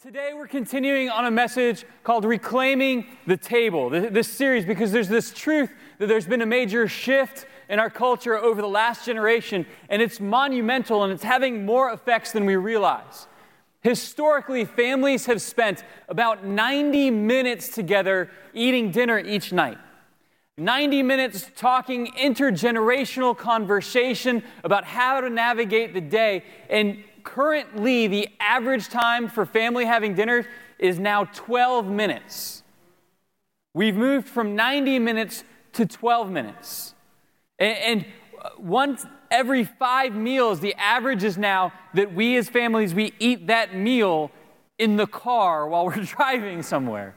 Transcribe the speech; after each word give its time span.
Today, 0.00 0.30
we're 0.32 0.46
continuing 0.46 1.10
on 1.10 1.24
a 1.24 1.30
message 1.32 1.84
called 2.04 2.24
Reclaiming 2.24 3.04
the 3.26 3.36
Table, 3.36 3.90
this 3.90 4.28
series, 4.28 4.64
because 4.64 4.92
there's 4.92 5.08
this 5.08 5.32
truth 5.32 5.72
that 5.98 6.06
there's 6.06 6.24
been 6.24 6.40
a 6.40 6.46
major 6.46 6.86
shift 6.86 7.46
in 7.68 7.80
our 7.80 7.90
culture 7.90 8.38
over 8.38 8.62
the 8.62 8.68
last 8.68 9.04
generation, 9.04 9.66
and 9.88 10.00
it's 10.00 10.20
monumental 10.20 11.02
and 11.02 11.12
it's 11.12 11.24
having 11.24 11.66
more 11.66 11.90
effects 11.90 12.30
than 12.30 12.46
we 12.46 12.54
realize. 12.54 13.26
Historically, 13.80 14.64
families 14.64 15.26
have 15.26 15.42
spent 15.42 15.82
about 16.08 16.44
90 16.44 17.10
minutes 17.10 17.66
together 17.66 18.30
eating 18.54 18.92
dinner 18.92 19.18
each 19.18 19.52
night. 19.52 19.78
90 20.58 21.02
minutes 21.02 21.50
talking 21.56 22.06
intergenerational 22.12 23.36
conversation 23.36 24.44
about 24.62 24.84
how 24.84 25.20
to 25.20 25.28
navigate 25.28 25.92
the 25.92 26.00
day. 26.00 26.44
And 26.70 27.02
currently, 27.28 28.06
the 28.06 28.28
average 28.40 28.88
time 28.88 29.28
for 29.28 29.44
family 29.44 29.84
having 29.84 30.14
dinner 30.14 30.46
is 30.78 30.98
now 30.98 31.24
12 31.24 31.86
minutes. 31.86 32.62
We've 33.74 33.94
moved 33.94 34.26
from 34.26 34.56
90 34.56 34.98
minutes 34.98 35.44
to 35.74 35.84
12 35.84 36.30
minutes. 36.30 36.94
And, 37.58 38.06
uh, 38.40 38.50
once 38.58 39.04
every 39.30 39.64
five 39.64 40.14
meals, 40.14 40.60
the 40.60 40.74
average 40.76 41.22
is 41.22 41.36
now 41.36 41.72
that 41.92 42.14
we 42.14 42.36
as 42.38 42.48
families, 42.48 42.94
we 42.94 43.12
eat 43.18 43.46
that 43.48 43.74
meal 43.74 44.30
in 44.78 44.96
the 44.96 45.06
car 45.06 45.68
while 45.70 45.84
we're 45.84 46.04
driving 46.04 46.62
somewhere. 46.62 47.14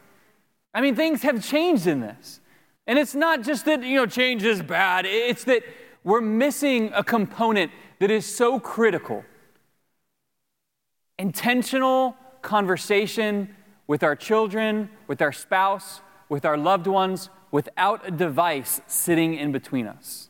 I 0.74 0.82
mean, 0.82 0.96
things 0.96 1.22
have 1.22 1.44
changed 1.44 1.88
in 1.88 2.02
this. 2.02 2.42
And 2.86 3.00
it's 3.00 3.16
not 3.16 3.44
just 3.44 3.64
that, 3.66 3.82
you 3.84 3.96
know, 3.96 4.06
change 4.06 4.44
is 4.44 4.62
bad, 4.62 5.06
it's 5.06 5.46
that 5.46 5.64
we're 6.04 6.20
missing 6.20 6.92
a 6.94 7.04
component 7.04 7.72
that 8.00 8.12
is 8.12 8.26
so 8.26 8.60
critical 8.60 9.24
intentional 11.22 12.18
conversation 12.42 13.56
with 13.86 14.04
our 14.04 14.16
children, 14.16 14.90
with 15.08 15.22
our 15.22 15.32
spouse, 15.32 16.02
with 16.30 16.46
our 16.46 16.58
loved 16.58 16.88
ones, 16.88 17.30
without 17.52 18.08
a 18.08 18.12
device 18.12 18.82
sitting 18.88 19.36
in 19.36 19.52
between 19.52 19.86
us. 19.86 20.30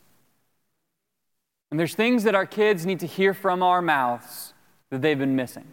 And 1.69 1.79
there's 1.79 1.95
things 1.95 2.23
that 2.25 2.35
our 2.35 2.45
kids 2.45 2.85
need 2.85 2.99
to 2.99 3.07
hear 3.07 3.33
from 3.33 3.63
our 3.63 3.81
mouths 3.81 4.53
that 4.89 5.01
they've 5.01 5.17
been 5.17 5.37
missing. 5.37 5.71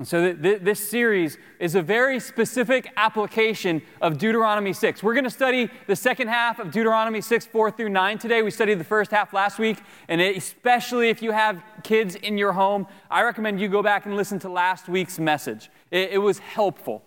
And 0.00 0.06
so, 0.06 0.22
th- 0.22 0.40
th- 0.40 0.60
this 0.62 0.88
series 0.88 1.38
is 1.58 1.74
a 1.74 1.82
very 1.82 2.20
specific 2.20 2.88
application 2.96 3.82
of 4.00 4.16
Deuteronomy 4.16 4.72
6. 4.72 5.02
We're 5.02 5.14
going 5.14 5.24
to 5.24 5.30
study 5.30 5.68
the 5.88 5.96
second 5.96 6.28
half 6.28 6.60
of 6.60 6.70
Deuteronomy 6.70 7.20
6, 7.20 7.46
4 7.46 7.72
through 7.72 7.88
9 7.88 8.18
today. 8.18 8.42
We 8.42 8.52
studied 8.52 8.78
the 8.78 8.84
first 8.84 9.10
half 9.10 9.32
last 9.32 9.58
week, 9.58 9.78
and 10.06 10.20
especially 10.20 11.08
if 11.08 11.20
you 11.20 11.32
have 11.32 11.60
kids 11.82 12.14
in 12.14 12.38
your 12.38 12.52
home, 12.52 12.86
I 13.10 13.24
recommend 13.24 13.60
you 13.60 13.66
go 13.66 13.82
back 13.82 14.06
and 14.06 14.14
listen 14.14 14.38
to 14.40 14.48
last 14.48 14.88
week's 14.88 15.18
message. 15.18 15.68
It, 15.90 16.10
it 16.12 16.18
was 16.18 16.38
helpful. 16.38 17.02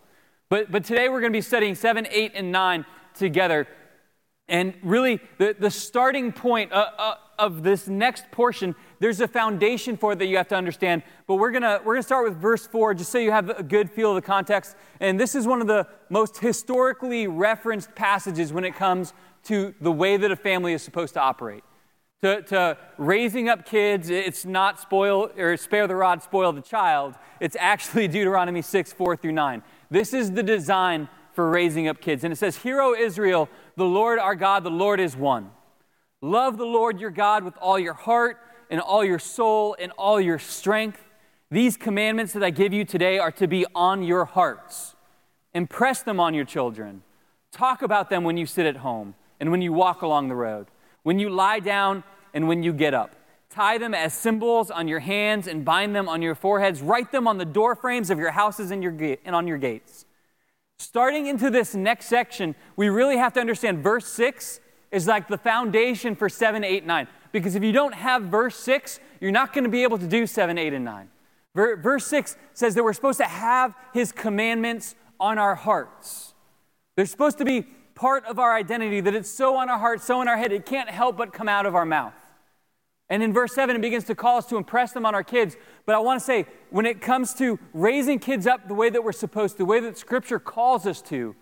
But, 0.50 0.70
but 0.70 0.84
today 0.84 1.08
we're 1.08 1.22
going 1.22 1.32
to 1.32 1.38
be 1.38 1.40
studying 1.40 1.76
7, 1.76 2.06
8, 2.12 2.34
and 2.36 2.52
9 2.52 2.86
together. 3.14 3.70
And 4.50 4.74
really, 4.84 5.22
the, 5.38 5.56
the 5.58 5.72
starting 5.72 6.34
point 6.34 6.74
uh, 6.74 6.90
uh, 6.98 7.16
of 7.42 7.64
this 7.64 7.88
next 7.88 8.30
portion, 8.32 8.76
there's 9.00 9.20
a 9.20 9.28
foundation 9.28 9.98
for 9.98 10.14
it 10.14 10.20
that 10.20 10.28
you 10.28 10.38
have 10.38 10.48
to 10.50 10.56
understand. 10.56 11.02
But 11.26 11.36
we're 11.36 11.52
going 11.52 11.64
to 11.64 11.82
we're 11.84 11.96
gonna 11.96 12.04
start 12.04 12.24
with 12.24 12.38
verse 12.38 12.68
4, 12.68 12.94
just 12.94 13.12
so 13.12 13.18
you 13.18 13.32
have 13.32 13.50
a 13.50 13.64
good 13.64 13.90
feel 13.90 14.12
of 14.12 14.16
the 14.16 14.22
context. 14.22 14.76
And 15.00 15.20
this 15.20 15.34
is 15.34 15.48
one 15.48 15.60
of 15.60 15.68
the 15.68 15.88
most 16.10 16.38
historically 16.38 17.28
referenced 17.28 17.96
passages 17.96 18.54
when 18.54 18.64
it 18.64 18.76
comes 18.76 19.14
to 19.46 19.74
the 19.82 19.92
way 19.92 20.18
that 20.18 20.32
a 20.32 20.36
family 20.36 20.74
is 20.74 20.84
supposed 20.84 21.16
to 21.16 21.20
operate. 21.20 21.64
To, 22.22 22.44
to 22.44 22.78
raising 23.00 23.50
up 23.50 23.66
kids, 23.66 24.12
it's 24.12 24.46
not 24.46 24.80
spoil 24.80 25.32
or 25.36 25.58
spare 25.58 25.88
the 25.88 25.96
rod, 25.96 26.22
spoil 26.22 26.54
the 26.54 26.62
child. 26.62 27.16
It's 27.40 27.58
actually 27.60 28.08
Deuteronomy 28.16 28.62
6, 28.62 28.94
4 28.94 29.18
through 29.18 29.32
9. 29.32 29.64
This 29.90 30.14
is 30.14 30.32
the 30.32 30.44
design 30.44 31.10
for 31.34 31.50
raising 31.50 31.88
up 31.88 32.00
kids. 32.00 32.24
And 32.24 32.32
it 32.32 32.36
says, 32.36 32.58
Hear, 32.58 32.80
O 32.82 32.94
Israel, 32.94 33.50
the 33.78 33.86
Lord 33.86 34.20
our 34.20 34.36
God, 34.36 34.64
the 34.64 34.70
Lord 34.70 35.00
is 35.00 35.18
one. 35.18 35.50
Love 36.22 36.58
the 36.58 36.66
Lord 36.66 37.00
your 37.00 37.10
God 37.10 37.44
with 37.44 37.58
all 37.58 37.80
your 37.80 37.96
heart 37.96 38.38
and 38.70 38.80
all 38.80 39.04
your 39.04 39.20
soul 39.20 39.76
and 39.80 39.92
all 39.94 40.22
your 40.22 40.38
strength. 40.38 41.04
These 41.50 41.78
commandments 41.78 42.34
that 42.34 42.44
I 42.44 42.52
give 42.52 42.74
you 42.74 42.86
today 42.86 43.18
are 43.18 43.32
to 43.34 43.48
be 43.48 43.66
on 43.74 44.04
your 44.04 44.26
hearts. 44.26 44.96
Impress 45.54 46.04
them 46.04 46.20
on 46.20 46.34
your 46.34 46.46
children. 46.46 47.02
Talk 47.52 47.82
about 47.82 48.10
them 48.10 48.24
when 48.24 48.38
you 48.38 48.46
sit 48.46 48.66
at 48.66 48.78
home 48.78 49.16
and 49.40 49.52
when 49.52 49.62
you 49.62 49.74
walk 49.74 50.04
along 50.04 50.30
the 50.30 50.36
road, 50.36 50.68
when 51.04 51.20
you 51.20 51.30
lie 51.30 51.60
down 51.60 52.04
and 52.34 52.48
when 52.48 52.64
you 52.64 52.72
get 52.72 52.94
up. 52.94 53.16
Tie 53.50 53.78
them 53.80 53.94
as 53.94 54.14
symbols 54.14 54.72
on 54.72 54.88
your 54.88 55.00
hands 55.00 55.48
and 55.48 55.66
bind 55.66 55.94
them 55.94 56.08
on 56.08 56.22
your 56.22 56.36
foreheads. 56.36 56.82
Write 56.82 57.12
them 57.12 57.28
on 57.28 57.38
the 57.38 57.46
door 57.46 57.76
frames 57.76 58.10
of 58.10 58.18
your 58.18 58.32
houses 58.32 58.72
and, 58.72 58.82
your 58.82 58.94
ga- 58.94 59.18
and 59.26 59.36
on 59.36 59.46
your 59.48 59.58
gates. 59.58 60.06
Starting 60.78 61.28
into 61.28 61.50
this 61.50 61.76
next 61.76 62.06
section, 62.06 62.56
we 62.78 62.88
really 62.88 63.18
have 63.18 63.34
to 63.34 63.42
understand 63.42 63.84
verse 63.84 64.08
6 64.08 64.61
is 64.92 65.08
like 65.08 65.28
the 65.28 65.38
foundation 65.38 66.16
for 66.16 66.30
7, 66.30 66.64
8, 66.64 66.86
9. 66.86 67.08
Because 67.32 67.56
if 67.56 67.64
you 67.64 67.72
don't 67.72 67.94
have 67.94 68.24
verse 68.24 68.58
6, 68.58 69.00
you're 69.20 69.32
not 69.32 69.54
going 69.54 69.64
to 69.64 69.70
be 69.70 69.84
able 69.84 69.98
to 69.98 70.08
do 70.08 70.28
7, 70.28 70.58
8, 70.58 70.74
and 70.74 70.86
9. 70.86 71.10
Verse 71.54 72.06
6 72.08 72.38
says 72.54 72.76
that 72.76 72.84
we're 72.84 72.94
supposed 72.94 73.20
to 73.20 73.26
have 73.26 73.74
his 73.94 74.12
commandments 74.12 74.96
on 75.20 75.38
our 75.38 75.56
hearts. 75.56 76.34
They're 76.96 77.06
supposed 77.06 77.38
to 77.40 77.46
be 77.46 77.64
part 77.96 78.26
of 78.26 78.40
our 78.40 78.56
identity, 78.56 79.02
that 79.02 79.14
it's 79.14 79.30
so 79.30 79.58
on 79.58 79.70
our 79.70 79.78
heart, 79.78 80.02
so 80.02 80.22
in 80.22 80.28
our 80.28 80.38
head, 80.38 80.52
it 80.52 80.66
can't 80.66 80.90
help 80.90 81.18
but 81.18 81.34
come 81.34 81.48
out 81.48 81.66
of 81.66 81.76
our 81.76 81.86
mouth. 81.86 82.14
And 83.10 83.22
in 83.22 83.34
verse 83.34 83.54
7, 83.54 83.76
it 83.76 83.82
begins 83.82 84.06
to 84.06 84.16
call 84.16 84.38
us 84.38 84.46
to 84.48 84.58
impress 84.58 84.94
them 84.94 85.06
on 85.06 85.14
our 85.14 85.24
kids. 85.24 85.58
But 85.86 85.96
I 85.96 86.00
want 86.00 86.20
to 86.22 86.26
say, 86.26 86.46
when 86.70 86.86
it 86.86 87.02
comes 87.02 87.34
to 87.36 87.60
raising 87.74 88.20
kids 88.20 88.48
up 88.48 88.70
the 88.70 88.74
way 88.74 88.90
that 88.90 89.04
we're 89.04 89.12
supposed 89.12 89.56
to, 89.56 89.58
the 89.60 89.66
way 89.66 89.82
that 89.82 89.98
Scripture 89.98 90.40
calls 90.40 90.88
us 90.88 91.02
to, 91.04 91.36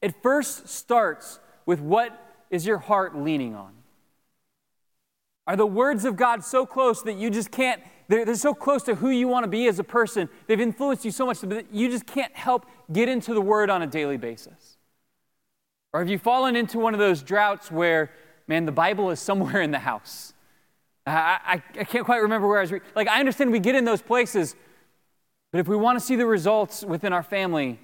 it 0.00 0.14
first 0.22 0.68
starts 0.68 1.40
with 1.66 1.80
what 1.80 2.29
is 2.50 2.66
your 2.66 2.78
heart 2.78 3.16
leaning 3.16 3.54
on? 3.54 3.72
Are 5.46 5.56
the 5.56 5.66
words 5.66 6.04
of 6.04 6.16
God 6.16 6.44
so 6.44 6.66
close 6.66 7.02
that 7.02 7.14
you 7.14 7.30
just 7.30 7.50
can't, 7.50 7.82
they're, 8.08 8.24
they're, 8.24 8.34
so 8.34 8.54
close 8.54 8.82
to 8.84 8.94
who 8.94 9.10
you 9.10 9.26
want 9.26 9.44
to 9.44 9.48
be 9.48 9.66
as 9.66 9.78
a 9.78 9.84
person, 9.84 10.28
they've 10.46 10.60
influenced 10.60 11.04
you 11.04 11.10
so 11.10 11.26
much 11.26 11.40
that 11.40 11.72
you 11.72 11.88
just 11.88 12.06
can't 12.06 12.34
help 12.36 12.66
get 12.92 13.08
into 13.08 13.34
the 13.34 13.40
Word 13.40 13.70
on 13.70 13.82
a 13.82 13.86
daily 13.86 14.16
basis? 14.16 14.76
Or 15.92 16.00
have 16.00 16.08
you 16.08 16.18
fallen 16.18 16.54
into 16.54 16.78
one 16.78 16.94
of 16.94 17.00
those 17.00 17.22
droughts 17.22 17.70
where, 17.70 18.12
man, 18.46 18.64
the 18.64 18.72
Bible 18.72 19.10
is 19.10 19.18
somewhere 19.18 19.60
in 19.60 19.70
the 19.70 19.78
house? 19.78 20.34
I, 21.06 21.38
I, 21.44 21.80
I 21.80 21.84
can't 21.84 22.04
quite 22.04 22.22
remember 22.22 22.46
where 22.46 22.58
I 22.58 22.60
was. 22.60 22.72
Re- 22.72 22.80
like, 22.94 23.08
I 23.08 23.18
understand 23.18 23.50
we 23.50 23.58
get 23.58 23.74
in 23.74 23.84
those 23.84 24.02
places, 24.02 24.54
but 25.50 25.58
if 25.58 25.66
we 25.66 25.76
want 25.76 25.98
to 25.98 26.04
see 26.04 26.14
the 26.14 26.26
results 26.26 26.84
within 26.84 27.12
our 27.12 27.22
family, 27.22 27.80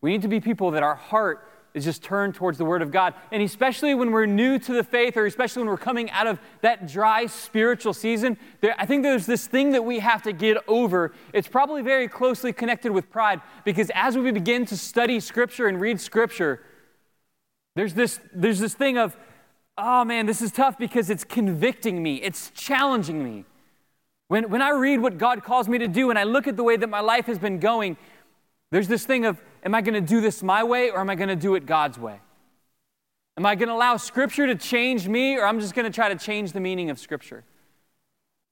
we 0.00 0.12
need 0.12 0.22
to 0.22 0.28
be 0.28 0.38
people 0.38 0.70
that 0.72 0.82
our 0.82 0.94
heart 0.94 1.47
is 1.78 1.84
just 1.84 2.02
turned 2.02 2.34
towards 2.34 2.58
the 2.58 2.64
Word 2.64 2.82
of 2.82 2.90
God. 2.90 3.14
And 3.32 3.42
especially 3.42 3.94
when 3.94 4.10
we're 4.10 4.26
new 4.26 4.58
to 4.58 4.72
the 4.72 4.84
faith, 4.84 5.16
or 5.16 5.24
especially 5.24 5.62
when 5.62 5.70
we're 5.70 5.78
coming 5.78 6.10
out 6.10 6.26
of 6.26 6.38
that 6.60 6.86
dry 6.86 7.26
spiritual 7.26 7.94
season, 7.94 8.36
there, 8.60 8.74
I 8.78 8.84
think 8.84 9.02
there's 9.02 9.26
this 9.26 9.46
thing 9.46 9.72
that 9.72 9.84
we 9.84 10.00
have 10.00 10.22
to 10.24 10.32
get 10.32 10.58
over. 10.68 11.12
It's 11.32 11.48
probably 11.48 11.82
very 11.82 12.08
closely 12.08 12.52
connected 12.52 12.92
with 12.92 13.10
pride 13.10 13.40
because 13.64 13.90
as 13.94 14.18
we 14.18 14.30
begin 14.30 14.66
to 14.66 14.76
study 14.76 15.20
Scripture 15.20 15.68
and 15.68 15.80
read 15.80 16.00
Scripture, 16.00 16.60
there's 17.74 17.94
this, 17.94 18.20
there's 18.34 18.58
this 18.58 18.74
thing 18.74 18.98
of, 18.98 19.16
oh 19.78 20.04
man, 20.04 20.26
this 20.26 20.42
is 20.42 20.50
tough 20.50 20.76
because 20.76 21.08
it's 21.08 21.24
convicting 21.24 22.02
me, 22.02 22.16
it's 22.16 22.50
challenging 22.50 23.22
me. 23.22 23.44
When, 24.26 24.50
when 24.50 24.60
I 24.60 24.70
read 24.70 25.00
what 25.00 25.16
God 25.16 25.42
calls 25.42 25.68
me 25.68 25.78
to 25.78 25.88
do 25.88 26.10
and 26.10 26.18
I 26.18 26.24
look 26.24 26.46
at 26.46 26.56
the 26.56 26.62
way 26.62 26.76
that 26.76 26.88
my 26.88 27.00
life 27.00 27.26
has 27.26 27.38
been 27.38 27.60
going, 27.60 27.96
there's 28.70 28.88
this 28.88 29.06
thing 29.06 29.24
of, 29.24 29.40
am 29.64 29.74
I 29.74 29.80
going 29.80 29.94
to 29.94 30.00
do 30.00 30.20
this 30.20 30.42
my 30.42 30.64
way 30.64 30.90
or 30.90 31.00
am 31.00 31.10
I 31.10 31.14
going 31.14 31.28
to 31.28 31.36
do 31.36 31.54
it 31.54 31.66
God's 31.66 31.98
way? 31.98 32.20
Am 33.36 33.46
I 33.46 33.54
going 33.54 33.68
to 33.68 33.74
allow 33.74 33.96
Scripture 33.96 34.46
to 34.46 34.54
change 34.54 35.06
me 35.06 35.36
or 35.36 35.44
I'm 35.44 35.60
just 35.60 35.74
going 35.74 35.84
to 35.84 35.94
try 35.94 36.08
to 36.08 36.16
change 36.16 36.52
the 36.52 36.60
meaning 36.60 36.90
of 36.90 36.98
Scripture? 36.98 37.44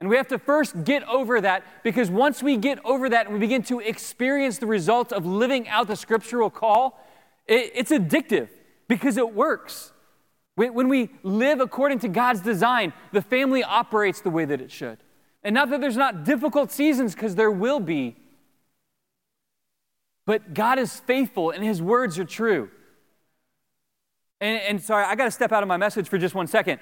And 0.01 0.11
we 0.11 0.17
have 0.17 0.29
to 0.29 0.39
first 0.39 0.85
get 0.85 1.03
over 1.05 1.41
that 1.41 1.65
because 1.83 2.11
once 2.11 2.43
we 2.43 2.57
get 2.57 2.79
over 2.85 3.09
that 3.09 3.27
and 3.27 3.35
we 3.35 3.41
begin 3.41 3.63
to 3.65 3.81
experience 3.81 4.59
the 4.59 4.67
results 4.67 5.13
of 5.13 5.25
living 5.25 5.67
out 5.69 5.89
the 5.89 5.97
scriptural 5.97 6.51
call, 6.51 7.01
it, 7.47 7.73
it's 7.75 7.91
addictive 7.91 8.49
because 8.89 9.17
it 9.17 9.35
works. 9.35 9.93
When, 10.55 10.75
when 10.75 10.89
we 10.89 11.11
live 11.23 11.61
according 11.61 12.01
to 12.01 12.09
God's 12.09 12.41
design, 12.41 12.93
the 13.13 13.23
family 13.23 13.65
operates 13.65 14.21
the 14.21 14.31
way 14.31 14.45
that 14.45 14.61
it 14.61 14.71
should. 14.71 14.99
And 15.43 15.55
not 15.55 15.71
that 15.71 15.81
there's 15.81 15.97
not 15.97 16.25
difficult 16.25 16.73
seasons, 16.73 17.15
because 17.15 17.37
there 17.37 17.51
will 17.51 17.79
be, 17.79 18.17
but 20.27 20.53
God 20.53 20.79
is 20.79 21.01
faithful 21.01 21.51
and 21.51 21.65
his 21.65 21.81
words 21.81 22.19
are 22.19 22.25
true. 22.25 22.69
And, 24.41 24.61
and 24.63 24.83
sorry, 24.83 25.05
I 25.05 25.15
got 25.15 25.25
to 25.25 25.31
step 25.31 25.53
out 25.53 25.63
of 25.63 25.69
my 25.69 25.77
message 25.77 26.09
for 26.09 26.19
just 26.19 26.35
one 26.35 26.47
second. 26.47 26.81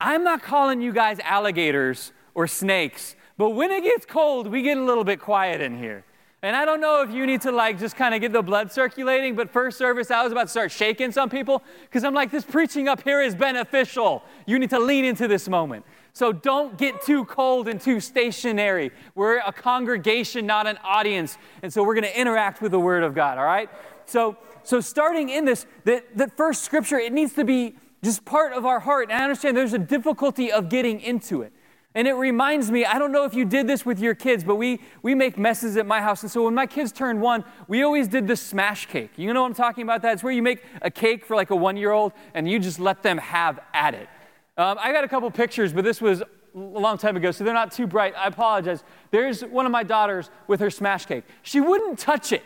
I'm 0.00 0.22
not 0.22 0.42
calling 0.42 0.80
you 0.80 0.92
guys 0.92 1.18
alligators 1.20 2.12
or 2.34 2.46
snakes, 2.46 3.16
but 3.38 3.50
when 3.50 3.70
it 3.70 3.82
gets 3.82 4.06
cold, 4.06 4.46
we 4.46 4.62
get 4.62 4.76
a 4.76 4.84
little 4.84 5.04
bit 5.04 5.18
quiet 5.18 5.60
in 5.60 5.78
here. 5.78 6.04
And 6.42 6.54
I 6.54 6.64
don't 6.64 6.80
know 6.80 7.02
if 7.02 7.10
you 7.10 7.26
need 7.26 7.40
to 7.40 7.50
like 7.50 7.78
just 7.78 7.96
kind 7.96 8.14
of 8.14 8.20
get 8.20 8.32
the 8.32 8.42
blood 8.42 8.70
circulating, 8.70 9.34
but 9.34 9.50
first 9.50 9.78
service, 9.78 10.10
I 10.10 10.22
was 10.22 10.32
about 10.32 10.44
to 10.44 10.48
start 10.48 10.70
shaking 10.70 11.10
some 11.10 11.30
people 11.30 11.62
because 11.82 12.04
I'm 12.04 12.14
like, 12.14 12.30
this 12.30 12.44
preaching 12.44 12.88
up 12.88 13.02
here 13.02 13.22
is 13.22 13.34
beneficial. 13.34 14.22
You 14.46 14.58
need 14.58 14.70
to 14.70 14.78
lean 14.78 15.04
into 15.04 15.26
this 15.26 15.48
moment. 15.48 15.84
So 16.16 16.32
don't 16.32 16.78
get 16.78 17.02
too 17.02 17.26
cold 17.26 17.68
and 17.68 17.78
too 17.78 18.00
stationary. 18.00 18.90
We're 19.14 19.40
a 19.40 19.52
congregation, 19.52 20.46
not 20.46 20.66
an 20.66 20.78
audience. 20.82 21.36
And 21.62 21.70
so 21.70 21.82
we're 21.82 21.92
going 21.92 22.04
to 22.04 22.18
interact 22.18 22.62
with 22.62 22.72
the 22.72 22.80
Word 22.80 23.02
of 23.02 23.14
God, 23.14 23.36
all 23.36 23.44
right? 23.44 23.68
So, 24.06 24.38
so 24.62 24.80
starting 24.80 25.28
in 25.28 25.44
this, 25.44 25.66
that, 25.84 26.16
that 26.16 26.34
first 26.34 26.64
scripture, 26.64 26.98
it 26.98 27.12
needs 27.12 27.34
to 27.34 27.44
be 27.44 27.76
just 28.02 28.24
part 28.24 28.54
of 28.54 28.64
our 28.64 28.80
heart. 28.80 29.10
And 29.10 29.20
I 29.20 29.24
understand 29.24 29.58
there's 29.58 29.74
a 29.74 29.78
difficulty 29.78 30.50
of 30.50 30.70
getting 30.70 31.02
into 31.02 31.42
it. 31.42 31.52
And 31.94 32.08
it 32.08 32.14
reminds 32.14 32.70
me, 32.70 32.86
I 32.86 32.98
don't 32.98 33.12
know 33.12 33.24
if 33.24 33.34
you 33.34 33.44
did 33.44 33.66
this 33.66 33.84
with 33.84 34.00
your 34.00 34.14
kids, 34.14 34.42
but 34.42 34.56
we, 34.56 34.80
we 35.02 35.14
make 35.14 35.36
messes 35.36 35.76
at 35.76 35.84
my 35.84 36.00
house. 36.00 36.22
And 36.22 36.32
so 36.32 36.44
when 36.44 36.54
my 36.54 36.64
kids 36.64 36.92
turned 36.92 37.20
one, 37.20 37.44
we 37.68 37.82
always 37.82 38.08
did 38.08 38.26
the 38.26 38.36
smash 38.36 38.86
cake. 38.86 39.10
You 39.16 39.34
know 39.34 39.42
what 39.42 39.48
I'm 39.48 39.54
talking 39.54 39.82
about? 39.82 40.00
That's 40.00 40.22
where 40.22 40.32
you 40.32 40.42
make 40.42 40.64
a 40.80 40.90
cake 40.90 41.26
for 41.26 41.36
like 41.36 41.50
a 41.50 41.56
one 41.56 41.76
year 41.76 41.92
old 41.92 42.14
and 42.32 42.48
you 42.48 42.58
just 42.58 42.80
let 42.80 43.02
them 43.02 43.18
have 43.18 43.60
at 43.74 43.92
it. 43.92 44.08
Um, 44.58 44.78
I 44.80 44.92
got 44.92 45.04
a 45.04 45.08
couple 45.08 45.30
pictures, 45.30 45.72
but 45.72 45.84
this 45.84 46.00
was 46.00 46.22
a 46.22 46.58
long 46.58 46.96
time 46.96 47.16
ago, 47.16 47.30
so 47.30 47.44
they're 47.44 47.52
not 47.52 47.72
too 47.72 47.86
bright. 47.86 48.14
I 48.16 48.26
apologize. 48.26 48.82
There's 49.10 49.42
one 49.42 49.66
of 49.66 49.72
my 49.72 49.82
daughters 49.82 50.30
with 50.46 50.60
her 50.60 50.70
smash 50.70 51.04
cake. 51.04 51.24
She 51.42 51.60
wouldn't 51.60 51.98
touch 51.98 52.32
it. 52.32 52.42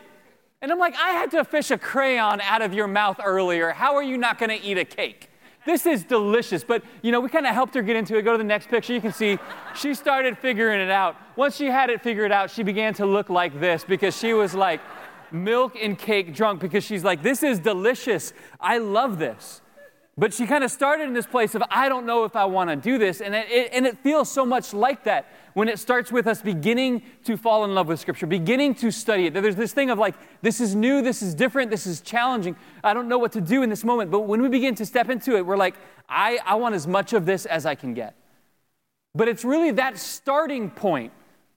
And 0.61 0.73
I'm 0.73 0.79
like, 0.79 0.95
I 0.97 1.11
had 1.11 1.31
to 1.31 1.45
fish 1.45 1.71
a 1.71 1.79
crayon 1.79 2.41
out 2.41 2.63
of 2.63 2.75
your 2.75 2.89
mouth 2.89 3.21
earlier. 3.25 3.71
How 3.71 3.95
are 3.95 4.03
you 4.03 4.19
not 4.19 4.39
going 4.39 4.51
to 4.51 4.63
eat 4.63 4.77
a 4.77 4.85
cake? 4.85 5.31
This 5.65 5.87
is 5.87 6.03
delicious. 6.03 6.65
But, 6.65 6.83
you 7.01 7.13
know, 7.13 7.21
we 7.21 7.29
kind 7.29 7.47
of 7.47 7.55
helped 7.55 7.75
her 7.75 7.83
get 7.83 7.97
into 7.97 8.17
it. 8.19 8.23
Go 8.23 8.33
to 8.33 8.39
the 8.39 8.45
next 8.45 8.69
picture. 8.69 8.93
You 8.93 9.01
can 9.01 9.13
see 9.13 9.39
she 9.75 9.95
started 9.95 10.37
figuring 10.37 10.81
it 10.81 10.91
out. 10.91 11.17
Once 11.37 11.57
she 11.57 11.67
had 11.67 11.91
it 11.91 12.03
figured 12.03 12.33
out, 12.33 12.51
she 12.51 12.63
began 12.63 12.93
to 12.95 13.07
look 13.07 13.31
like 13.31 13.59
this 13.61 13.85
because 13.85 14.17
she 14.19 14.35
was 14.35 14.55
like 14.55 14.81
milk 15.31 15.77
and 15.81 15.97
cake 15.99 16.35
drunk 16.35 16.61
because 16.61 16.83
she's 16.83 17.05
like, 17.05 17.23
this 17.23 17.43
is 17.43 17.61
delicious. 17.61 18.33
I 18.59 18.79
love 18.79 19.19
this. 19.19 19.63
But 20.21 20.35
she 20.35 20.47
kind 20.47 20.63
of 20.63 20.71
started 20.71 21.05
in 21.05 21.15
this 21.15 21.25
place 21.25 21.55
of, 21.55 21.63
I 21.71 21.89
don't 21.89 22.05
know 22.05 22.25
if 22.25 22.37
I 22.37 22.45
want 22.45 22.69
to 22.69 22.77
do 22.77 22.99
this. 22.99 23.23
And 23.23 23.35
it, 23.35 23.71
and 23.73 23.87
it 23.87 23.97
feels 24.01 24.31
so 24.31 24.45
much 24.45 24.75
like 24.75 25.05
that 25.05 25.33
when 25.55 25.67
it 25.67 25.79
starts 25.79 26.13
with 26.13 26.27
us 26.27 26.43
beginning 26.43 27.01
to 27.25 27.39
fall 27.39 27.65
in 27.65 27.75
love 27.75 27.87
with 27.87 28.01
Scripture, 28.01 28.27
beginning 28.27 28.75
to 28.75 28.91
study 28.91 29.25
it. 29.25 29.33
There's 29.33 29.57
this 29.57 29.73
thing 29.73 29.89
of 29.89 29.99
like, 29.99 30.15
this 30.43 30.61
is 30.61 30.75
new, 30.75 31.01
this 31.01 31.23
is 31.23 31.35
different, 31.35 31.71
this 31.71 31.87
is 31.87 32.03
challenging. 32.03 32.55
I 32.85 32.93
don't 32.93 33.09
know 33.09 33.17
what 33.17 33.33
to 33.33 33.41
do 33.41 33.63
in 33.63 33.71
this 33.71 33.83
moment. 33.83 34.11
But 34.11 34.21
when 34.21 34.43
we 34.43 34.51
begin 34.51 34.75
to 34.75 34.85
step 34.85 35.09
into 35.09 35.39
it, 35.39 35.47
we're 35.47 35.57
like, 35.57 35.77
I, 36.07 36.39
I 36.45 36.57
want 36.57 36.75
as 36.75 36.87
much 36.87 37.15
of 37.15 37.25
this 37.25 37.47
as 37.47 37.65
I 37.65 37.75
can 37.75 37.95
get. 37.95 38.15
But 39.15 39.27
it's 39.27 39.43
really 39.43 39.71
that 39.71 39.97
starting 39.97 40.69
point 40.69 41.15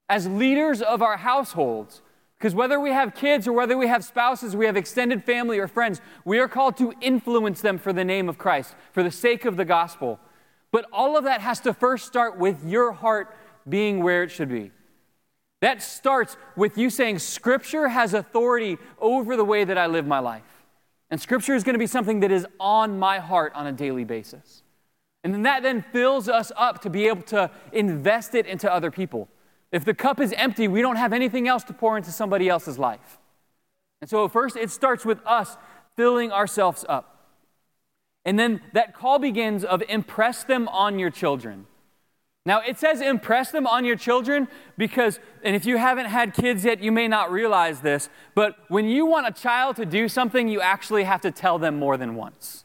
as 0.08 0.26
leaders 0.26 0.82
of 0.82 1.02
our 1.02 1.18
households 1.18 2.02
because 2.44 2.54
whether 2.54 2.78
we 2.78 2.90
have 2.90 3.16
kids 3.16 3.48
or 3.48 3.54
whether 3.54 3.78
we 3.78 3.88
have 3.88 4.04
spouses, 4.04 4.54
we 4.54 4.66
have 4.66 4.76
extended 4.76 5.24
family 5.24 5.60
or 5.60 5.68
friends, 5.70 6.02
we 6.26 6.40
are 6.40 6.50
called 6.50 6.76
to 6.76 6.94
influence 7.00 7.62
them 7.62 7.78
for 7.78 7.94
the 7.94 8.04
name 8.04 8.28
of 8.28 8.38
Christ, 8.38 8.76
for 8.92 9.02
the 9.02 9.12
sake 9.12 9.46
of 9.46 9.56
the 9.56 9.64
gospel. 9.64 10.20
But 10.70 10.86
all 10.92 11.16
of 11.16 11.24
that 11.24 11.40
has 11.40 11.62
to 11.62 11.74
first 11.74 12.06
start 12.06 12.38
with 12.38 12.66
your 12.66 12.92
heart 12.92 13.34
being 13.70 14.04
where 14.04 14.24
it 14.24 14.30
should 14.30 14.50
be. 14.50 14.72
That 15.62 15.82
starts 15.82 16.36
with 16.58 16.78
you 16.78 16.90
saying, 16.90 17.20
Scripture 17.20 17.88
has 17.88 18.14
authority 18.14 18.78
over 19.00 19.38
the 19.38 19.46
way 19.46 19.64
that 19.64 19.78
I 19.78 19.86
live 19.86 20.06
my 20.06 20.20
life. 20.20 20.66
And 21.10 21.22
Scripture 21.22 21.56
is 21.56 21.64
going 21.64 21.76
to 21.76 21.80
be 21.80 21.88
something 21.88 22.20
that 22.20 22.32
is 22.34 22.46
on 22.60 23.00
my 23.00 23.20
heart 23.20 23.54
on 23.56 23.68
a 23.68 23.72
daily 23.72 24.04
basis. 24.04 24.64
And 25.24 25.34
then 25.34 25.44
that 25.44 25.64
then 25.64 25.82
fills 25.94 26.28
us 26.28 26.52
up 26.58 26.82
to 26.82 26.90
be 26.90 27.08
able 27.08 27.24
to 27.28 27.50
invest 27.72 28.36
it 28.36 28.46
into 28.46 28.70
other 28.70 28.92
people. 28.92 29.30
If 29.74 29.84
the 29.84 29.96
cup 29.96 30.22
is 30.22 30.34
empty, 30.38 30.68
we 30.68 30.84
don't 30.84 30.98
have 30.98 31.14
anything 31.14 31.48
else 31.48 31.64
to 31.64 31.74
pour 31.74 31.98
into 31.98 32.12
somebody 32.12 32.48
else's 32.48 32.78
life. 32.78 33.18
And 34.02 34.10
so, 34.10 34.28
first, 34.28 34.56
it 34.56 34.70
starts 34.70 35.04
with 35.04 35.20
us 35.26 35.58
filling 35.98 36.32
ourselves 36.32 36.86
up. 36.88 37.28
And 38.24 38.38
then 38.38 38.62
that 38.74 38.94
call 38.94 39.18
begins 39.18 39.66
of 39.66 39.82
impress 39.90 40.44
them 40.44 40.68
on 40.68 41.00
your 41.00 41.10
children. 41.10 41.66
Now, 42.46 42.62
it 42.62 42.78
says 42.78 43.02
impress 43.02 43.50
them 43.52 43.66
on 43.66 43.84
your 43.84 43.96
children 43.96 44.48
because, 44.78 45.20
and 45.44 45.56
if 45.56 45.66
you 45.66 45.78
haven't 45.78 46.06
had 46.06 46.36
kids 46.36 46.64
yet, 46.64 46.84
you 46.84 46.92
may 46.92 47.08
not 47.08 47.32
realize 47.32 47.80
this, 47.80 48.10
but 48.36 48.56
when 48.68 48.86
you 48.86 49.08
want 49.08 49.28
a 49.28 49.32
child 49.32 49.78
to 49.78 49.86
do 49.86 50.08
something, 50.08 50.48
you 50.48 50.62
actually 50.62 51.06
have 51.06 51.22
to 51.22 51.32
tell 51.32 51.58
them 51.58 51.80
more 51.80 51.98
than 51.98 52.16
once. 52.16 52.64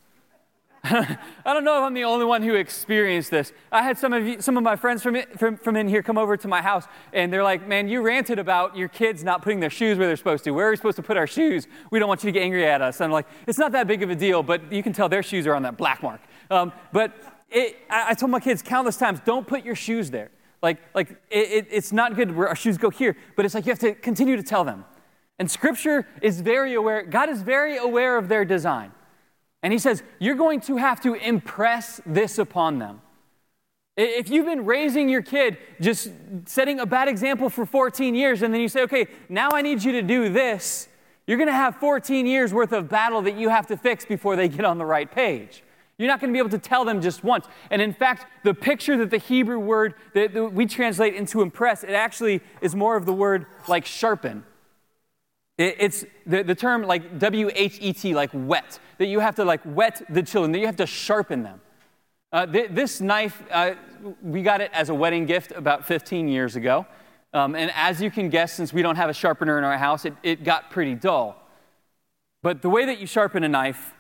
I 0.84 1.18
don't 1.44 1.64
know 1.64 1.78
if 1.78 1.82
I'm 1.84 1.94
the 1.94 2.04
only 2.04 2.24
one 2.24 2.42
who 2.42 2.54
experienced 2.54 3.30
this. 3.30 3.52
I 3.72 3.82
had 3.82 3.98
some 3.98 4.12
of 4.12 4.26
you, 4.26 4.40
some 4.40 4.56
of 4.56 4.62
my 4.62 4.76
friends 4.76 5.02
from, 5.02 5.20
from, 5.36 5.56
from 5.56 5.76
in 5.76 5.88
here 5.88 6.02
come 6.02 6.16
over 6.16 6.36
to 6.36 6.48
my 6.48 6.62
house, 6.62 6.84
and 7.12 7.32
they're 7.32 7.42
like, 7.42 7.66
"Man, 7.66 7.88
you 7.88 8.00
ranted 8.00 8.38
about 8.38 8.76
your 8.76 8.88
kids 8.88 9.24
not 9.24 9.42
putting 9.42 9.58
their 9.58 9.70
shoes 9.70 9.98
where 9.98 10.06
they're 10.06 10.16
supposed 10.16 10.44
to. 10.44 10.52
Where 10.52 10.68
are 10.68 10.70
we 10.70 10.76
supposed 10.76 10.96
to 10.96 11.02
put 11.02 11.16
our 11.16 11.26
shoes? 11.26 11.66
We 11.90 11.98
don't 11.98 12.08
want 12.08 12.22
you 12.22 12.28
to 12.28 12.32
get 12.32 12.44
angry 12.44 12.64
at 12.64 12.80
us." 12.80 13.00
And 13.00 13.06
I'm 13.06 13.12
like, 13.12 13.26
"It's 13.46 13.58
not 13.58 13.72
that 13.72 13.88
big 13.88 14.02
of 14.02 14.10
a 14.10 14.14
deal, 14.14 14.42
but 14.42 14.72
you 14.72 14.82
can 14.82 14.92
tell 14.92 15.08
their 15.08 15.22
shoes 15.22 15.46
are 15.46 15.54
on 15.54 15.62
that 15.62 15.76
black 15.76 16.02
mark." 16.02 16.20
Um, 16.50 16.72
but 16.92 17.12
it, 17.50 17.76
I, 17.90 18.10
I, 18.10 18.14
told 18.14 18.30
my 18.30 18.40
kids 18.40 18.62
countless 18.62 18.96
times, 18.96 19.20
"Don't 19.24 19.46
put 19.46 19.64
your 19.64 19.74
shoes 19.74 20.10
there. 20.10 20.30
Like, 20.62 20.78
like 20.94 21.10
it, 21.30 21.50
it, 21.50 21.66
it's 21.70 21.92
not 21.92 22.14
good 22.14 22.34
where 22.34 22.48
our 22.48 22.56
shoes 22.56 22.78
go 22.78 22.90
here." 22.90 23.16
But 23.34 23.44
it's 23.44 23.54
like 23.54 23.66
you 23.66 23.72
have 23.72 23.80
to 23.80 23.94
continue 23.94 24.36
to 24.36 24.44
tell 24.44 24.64
them. 24.64 24.84
And 25.40 25.50
Scripture 25.50 26.06
is 26.22 26.40
very 26.40 26.74
aware. 26.74 27.02
God 27.02 27.28
is 27.28 27.42
very 27.42 27.78
aware 27.78 28.16
of 28.16 28.28
their 28.28 28.44
design. 28.44 28.92
And 29.62 29.72
he 29.72 29.78
says, 29.78 30.02
You're 30.18 30.36
going 30.36 30.60
to 30.62 30.76
have 30.76 31.00
to 31.02 31.14
impress 31.14 32.00
this 32.06 32.38
upon 32.38 32.78
them. 32.78 33.00
If 33.96 34.30
you've 34.30 34.46
been 34.46 34.64
raising 34.64 35.08
your 35.08 35.22
kid, 35.22 35.58
just 35.80 36.10
setting 36.46 36.78
a 36.78 36.86
bad 36.86 37.08
example 37.08 37.50
for 37.50 37.66
14 37.66 38.14
years, 38.14 38.42
and 38.42 38.54
then 38.54 38.60
you 38.60 38.68
say, 38.68 38.82
Okay, 38.82 39.08
now 39.28 39.50
I 39.52 39.62
need 39.62 39.82
you 39.82 39.92
to 39.92 40.02
do 40.02 40.28
this, 40.28 40.88
you're 41.26 41.36
going 41.36 41.48
to 41.48 41.52
have 41.52 41.76
14 41.76 42.26
years 42.26 42.54
worth 42.54 42.72
of 42.72 42.88
battle 42.88 43.20
that 43.22 43.36
you 43.36 43.48
have 43.48 43.66
to 43.66 43.76
fix 43.76 44.04
before 44.04 44.36
they 44.36 44.48
get 44.48 44.64
on 44.64 44.78
the 44.78 44.86
right 44.86 45.10
page. 45.10 45.62
You're 45.98 46.08
not 46.08 46.20
going 46.20 46.32
to 46.32 46.32
be 46.32 46.38
able 46.38 46.50
to 46.50 46.58
tell 46.58 46.84
them 46.84 47.02
just 47.02 47.24
once. 47.24 47.44
And 47.70 47.82
in 47.82 47.92
fact, 47.92 48.26
the 48.44 48.54
picture 48.54 48.96
that 48.98 49.10
the 49.10 49.18
Hebrew 49.18 49.58
word 49.58 49.94
that 50.14 50.54
we 50.54 50.64
translate 50.64 51.14
into 51.14 51.42
impress, 51.42 51.82
it 51.82 51.90
actually 51.90 52.40
is 52.60 52.76
more 52.76 52.96
of 52.96 53.04
the 53.04 53.12
word 53.12 53.46
like 53.66 53.84
sharpen. 53.84 54.44
It's 55.58 56.04
the, 56.24 56.42
the 56.42 56.54
term 56.54 56.82
like 56.82 57.18
W 57.18 57.50
H 57.52 57.78
E 57.80 57.92
T, 57.92 58.14
like 58.14 58.30
wet, 58.32 58.78
that 58.98 59.06
you 59.06 59.18
have 59.18 59.34
to 59.34 59.44
like 59.44 59.60
wet 59.64 60.02
the 60.08 60.22
children, 60.22 60.52
that 60.52 60.60
you 60.60 60.66
have 60.66 60.76
to 60.76 60.86
sharpen 60.86 61.42
them. 61.42 61.60
Uh, 62.32 62.46
th- 62.46 62.70
this 62.70 63.00
knife, 63.00 63.42
uh, 63.50 63.74
we 64.22 64.42
got 64.42 64.60
it 64.60 64.70
as 64.72 64.88
a 64.88 64.94
wedding 64.94 65.26
gift 65.26 65.50
about 65.50 65.84
15 65.84 66.28
years 66.28 66.54
ago. 66.54 66.86
Um, 67.34 67.56
and 67.56 67.72
as 67.74 68.00
you 68.00 68.10
can 68.10 68.28
guess, 68.28 68.52
since 68.52 68.72
we 68.72 68.82
don't 68.82 68.96
have 68.96 69.10
a 69.10 69.14
sharpener 69.14 69.58
in 69.58 69.64
our 69.64 69.76
house, 69.76 70.04
it, 70.04 70.14
it 70.22 70.44
got 70.44 70.70
pretty 70.70 70.94
dull. 70.94 71.36
But 72.42 72.62
the 72.62 72.70
way 72.70 72.86
that 72.86 72.98
you 72.98 73.06
sharpen 73.06 73.42
a 73.42 73.48
knife 73.48 73.94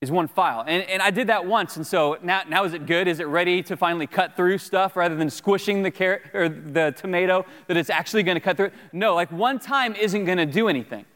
is 0.00 0.10
one 0.10 0.28
file. 0.28 0.64
And, 0.66 0.82
and 0.88 1.00
I 1.00 1.10
did 1.10 1.28
that 1.28 1.46
once, 1.46 1.76
and 1.76 1.86
so 1.86 2.18
now, 2.22 2.42
now 2.48 2.64
is 2.64 2.74
it 2.74 2.86
good? 2.86 3.08
Is 3.08 3.20
it 3.20 3.26
ready 3.26 3.62
to 3.64 3.76
finally 3.76 4.06
cut 4.06 4.36
through 4.36 4.58
stuff 4.58 4.96
rather 4.96 5.16
than 5.16 5.30
squishing 5.30 5.82
the 5.82 5.90
carrot 5.90 6.22
or 6.34 6.48
the 6.48 6.92
tomato 6.96 7.46
that 7.66 7.76
it's 7.76 7.90
actually 7.90 8.22
going 8.22 8.36
to 8.36 8.40
cut 8.40 8.56
through? 8.56 8.70
No, 8.92 9.14
like 9.14 9.32
one 9.32 9.58
time 9.58 9.94
isn't 9.94 10.24
going 10.24 10.38
to 10.38 10.46
do 10.46 10.68
anything. 10.68 11.06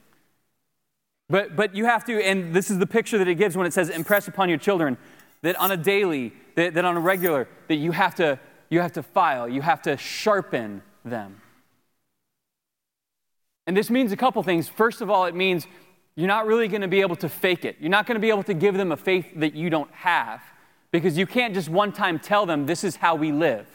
But, 1.29 1.55
but 1.55 1.77
you 1.77 1.85
have 1.85 2.05
to, 2.07 2.25
and 2.25 2.55
this 2.55 2.71
is 2.71 2.79
the 2.79 2.87
picture 2.87 3.19
that 3.19 3.29
it 3.29 3.37
gives 3.37 3.57
when 3.57 3.67
it 3.67 3.73
says 3.73 3.89
impress 3.91 4.27
upon 4.27 4.49
your 4.49 4.59
children 4.59 4.97
that 5.43 5.57
on 5.57 5.71
a 5.71 5.77
daily, 5.77 6.33
that, 6.57 6.75
that 6.75 6.85
on 6.85 6.97
a 6.97 7.01
regular, 7.01 7.49
that 7.69 7.77
you 7.77 7.93
have 7.93 8.15
to 8.17 8.39
you 8.71 8.81
have 8.81 8.93
to 8.93 9.03
file, 9.03 9.49
you 9.49 9.61
have 9.61 9.83
to 9.83 9.97
sharpen 9.97 10.83
them. 11.05 11.43
And 13.67 13.77
this 13.77 13.91
means 13.91 14.13
a 14.13 14.17
couple 14.17 14.43
things. 14.43 14.69
First 14.69 15.01
of 15.01 15.11
all, 15.11 15.27
it 15.27 15.35
means 15.35 15.67
you're 16.21 16.29
not 16.29 16.47
really 16.47 16.69
going 16.69 16.83
to 16.83 16.89
be 16.89 17.01
able 17.01 17.17
to 17.17 17.31
fake 17.31 17.65
it. 17.65 17.77
You're 17.81 17.89
not 17.89 18.07
going 18.07 18.17
to 18.17 18.21
be 18.21 18.29
able 18.29 18.43
to 18.43 18.53
give 18.53 18.75
them 18.75 18.93
a 18.93 18.97
faith 18.97 19.27
that 19.37 19.55
you 19.55 19.71
don't 19.71 19.91
have 19.93 20.43
because 20.91 21.17
you 21.17 21.27
can't 21.27 21.55
just 21.55 21.71
one 21.71 21.93
time 21.93 22.19
tell 22.19 22.45
them, 22.45 22.67
this 22.67 22.85
is 22.85 22.97
how 22.97 23.15
we 23.15 23.33
live. 23.33 23.67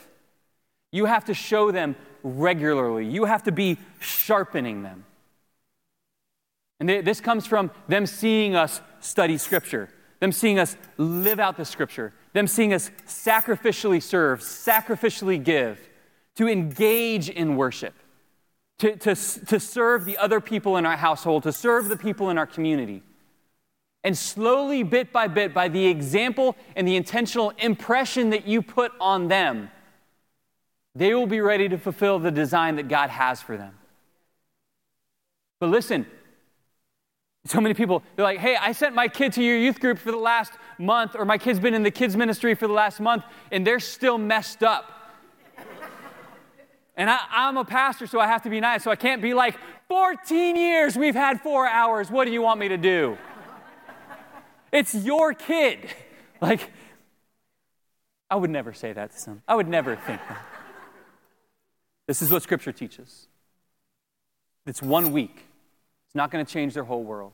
You 0.91 1.05
have 1.05 1.25
to 1.25 1.33
show 1.33 1.71
them 1.71 1.95
regularly, 2.21 3.07
you 3.07 3.25
have 3.25 3.43
to 3.43 3.51
be 3.51 3.79
sharpening 3.99 4.83
them. 4.83 5.05
And 6.79 6.87
this 6.87 7.19
comes 7.19 7.47
from 7.47 7.71
them 7.87 8.05
seeing 8.05 8.55
us 8.55 8.79
study 8.99 9.39
Scripture, 9.39 9.89
them 10.19 10.31
seeing 10.31 10.59
us 10.59 10.77
live 10.97 11.39
out 11.39 11.57
the 11.57 11.65
Scripture, 11.65 12.13
them 12.33 12.45
seeing 12.45 12.73
us 12.73 12.91
sacrificially 13.07 14.03
serve, 14.03 14.41
sacrificially 14.41 15.43
give, 15.43 15.79
to 16.35 16.47
engage 16.47 17.27
in 17.27 17.55
worship 17.55 17.95
to, 18.79 18.95
to, 18.97 19.15
to 19.15 19.59
serve 19.59 20.05
the 20.05 20.17
other 20.17 20.39
people 20.41 20.77
in 20.77 20.85
our 20.85 20.97
household, 20.97 21.43
to 21.43 21.51
serve 21.51 21.89
the 21.89 21.97
people 21.97 22.29
in 22.29 22.37
our 22.37 22.47
community. 22.47 23.03
And 24.03 24.17
slowly, 24.17 24.83
bit 24.83 25.11
by 25.11 25.27
bit, 25.27 25.53
by 25.53 25.67
the 25.67 25.87
example 25.87 26.55
and 26.75 26.87
the 26.87 26.95
intentional 26.95 27.51
impression 27.57 28.29
that 28.31 28.45
you 28.45 28.61
put 28.61 28.91
on 28.99 29.27
them, 29.29 29.71
they 30.93 31.13
will 31.13 31.27
be 31.27 31.41
ready 31.41 31.67
to 31.69 31.77
fulfill 31.77 32.19
the 32.19 32.31
design 32.31 32.75
that 32.75 32.87
God 32.87 33.09
has 33.09 33.41
for 33.41 33.57
them. 33.57 33.73
But 35.59 35.69
listen, 35.69 36.05
so 37.45 37.61
many 37.61 37.73
people, 37.73 38.03
they're 38.15 38.25
like, 38.25 38.39
hey, 38.39 38.55
I 38.55 38.71
sent 38.71 38.95
my 38.95 39.07
kid 39.07 39.33
to 39.33 39.43
your 39.43 39.57
youth 39.57 39.79
group 39.79 39.97
for 39.97 40.11
the 40.11 40.17
last 40.17 40.53
month, 40.77 41.15
or 41.15 41.25
my 41.25 41.37
kid's 41.37 41.59
been 41.59 41.73
in 41.73 41.83
the 41.83 41.91
kids' 41.91 42.15
ministry 42.15 42.55
for 42.55 42.67
the 42.67 42.73
last 42.73 42.99
month, 42.99 43.23
and 43.51 43.65
they're 43.65 43.79
still 43.79 44.17
messed 44.17 44.63
up. 44.63 44.91
And 46.97 47.09
I, 47.09 47.19
am 47.31 47.57
a 47.57 47.65
pastor, 47.65 48.07
so 48.07 48.19
I 48.19 48.27
have 48.27 48.43
to 48.43 48.49
be 48.49 48.59
nice. 48.59 48.83
So 48.83 48.91
I 48.91 48.95
can't 48.95 49.21
be 49.21 49.33
like, 49.33 49.57
14 49.89 50.55
years 50.55 50.95
we've 50.95 51.15
had 51.15 51.41
four 51.41 51.67
hours. 51.67 52.09
What 52.09 52.25
do 52.25 52.31
you 52.31 52.41
want 52.41 52.59
me 52.59 52.69
to 52.69 52.77
do? 52.77 53.17
it's 54.71 54.93
your 54.93 55.33
kid. 55.33 55.79
Like, 56.41 56.69
I, 58.29 58.35
would 58.35 58.49
never 58.49 58.73
say 58.73 58.91
that 58.91 59.13
to 59.13 59.17
some. 59.17 59.41
I 59.47 59.55
would 59.55 59.69
never 59.69 59.95
think 59.95 60.19
that. 60.27 60.45
This 62.07 62.21
is 62.21 62.29
what 62.29 62.43
Scripture 62.43 62.73
teaches. 62.73 63.27
It's 64.67 64.81
one 64.81 65.13
week. 65.13 65.45
It's 66.05 66.13
not 66.13 66.31
going 66.31 66.45
to 66.45 66.51
change 66.51 66.73
their 66.73 66.83
whole 66.83 67.03
world. 67.03 67.31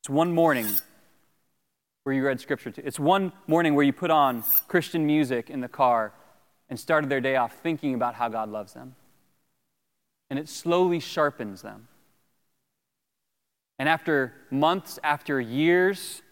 It's 0.00 0.08
one 0.08 0.32
morning 0.32 0.66
where 2.04 2.14
you 2.14 2.24
read 2.24 2.40
Scripture. 2.40 2.70
To. 2.70 2.86
It's 2.86 3.00
one 3.00 3.32
morning 3.48 3.74
where 3.74 3.84
you 3.84 3.92
put 3.92 4.12
on 4.12 4.44
Christian 4.68 5.04
music 5.04 5.50
in 5.50 5.60
the 5.60 5.68
car 5.68 6.12
and 6.72 6.80
started 6.80 7.10
their 7.10 7.20
day 7.20 7.36
off 7.36 7.52
thinking 7.62 7.92
about 7.92 8.14
how 8.14 8.30
God 8.30 8.48
loves 8.48 8.72
them. 8.72 8.94
And 10.30 10.38
it 10.38 10.48
slowly 10.48 11.00
sharpens 11.00 11.60
them. 11.60 11.86
And 13.78 13.90
after 13.90 14.32
months, 14.50 14.98
after 15.04 15.38
years 15.38 16.22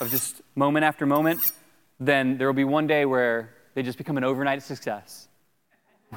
of 0.00 0.10
just 0.10 0.40
moment 0.54 0.86
after 0.86 1.04
moment, 1.04 1.52
then 2.00 2.38
there 2.38 2.46
will 2.46 2.54
be 2.54 2.64
one 2.64 2.86
day 2.86 3.04
where 3.04 3.52
they 3.74 3.82
just 3.82 3.98
become 3.98 4.16
an 4.16 4.24
overnight 4.24 4.62
success. 4.62 5.28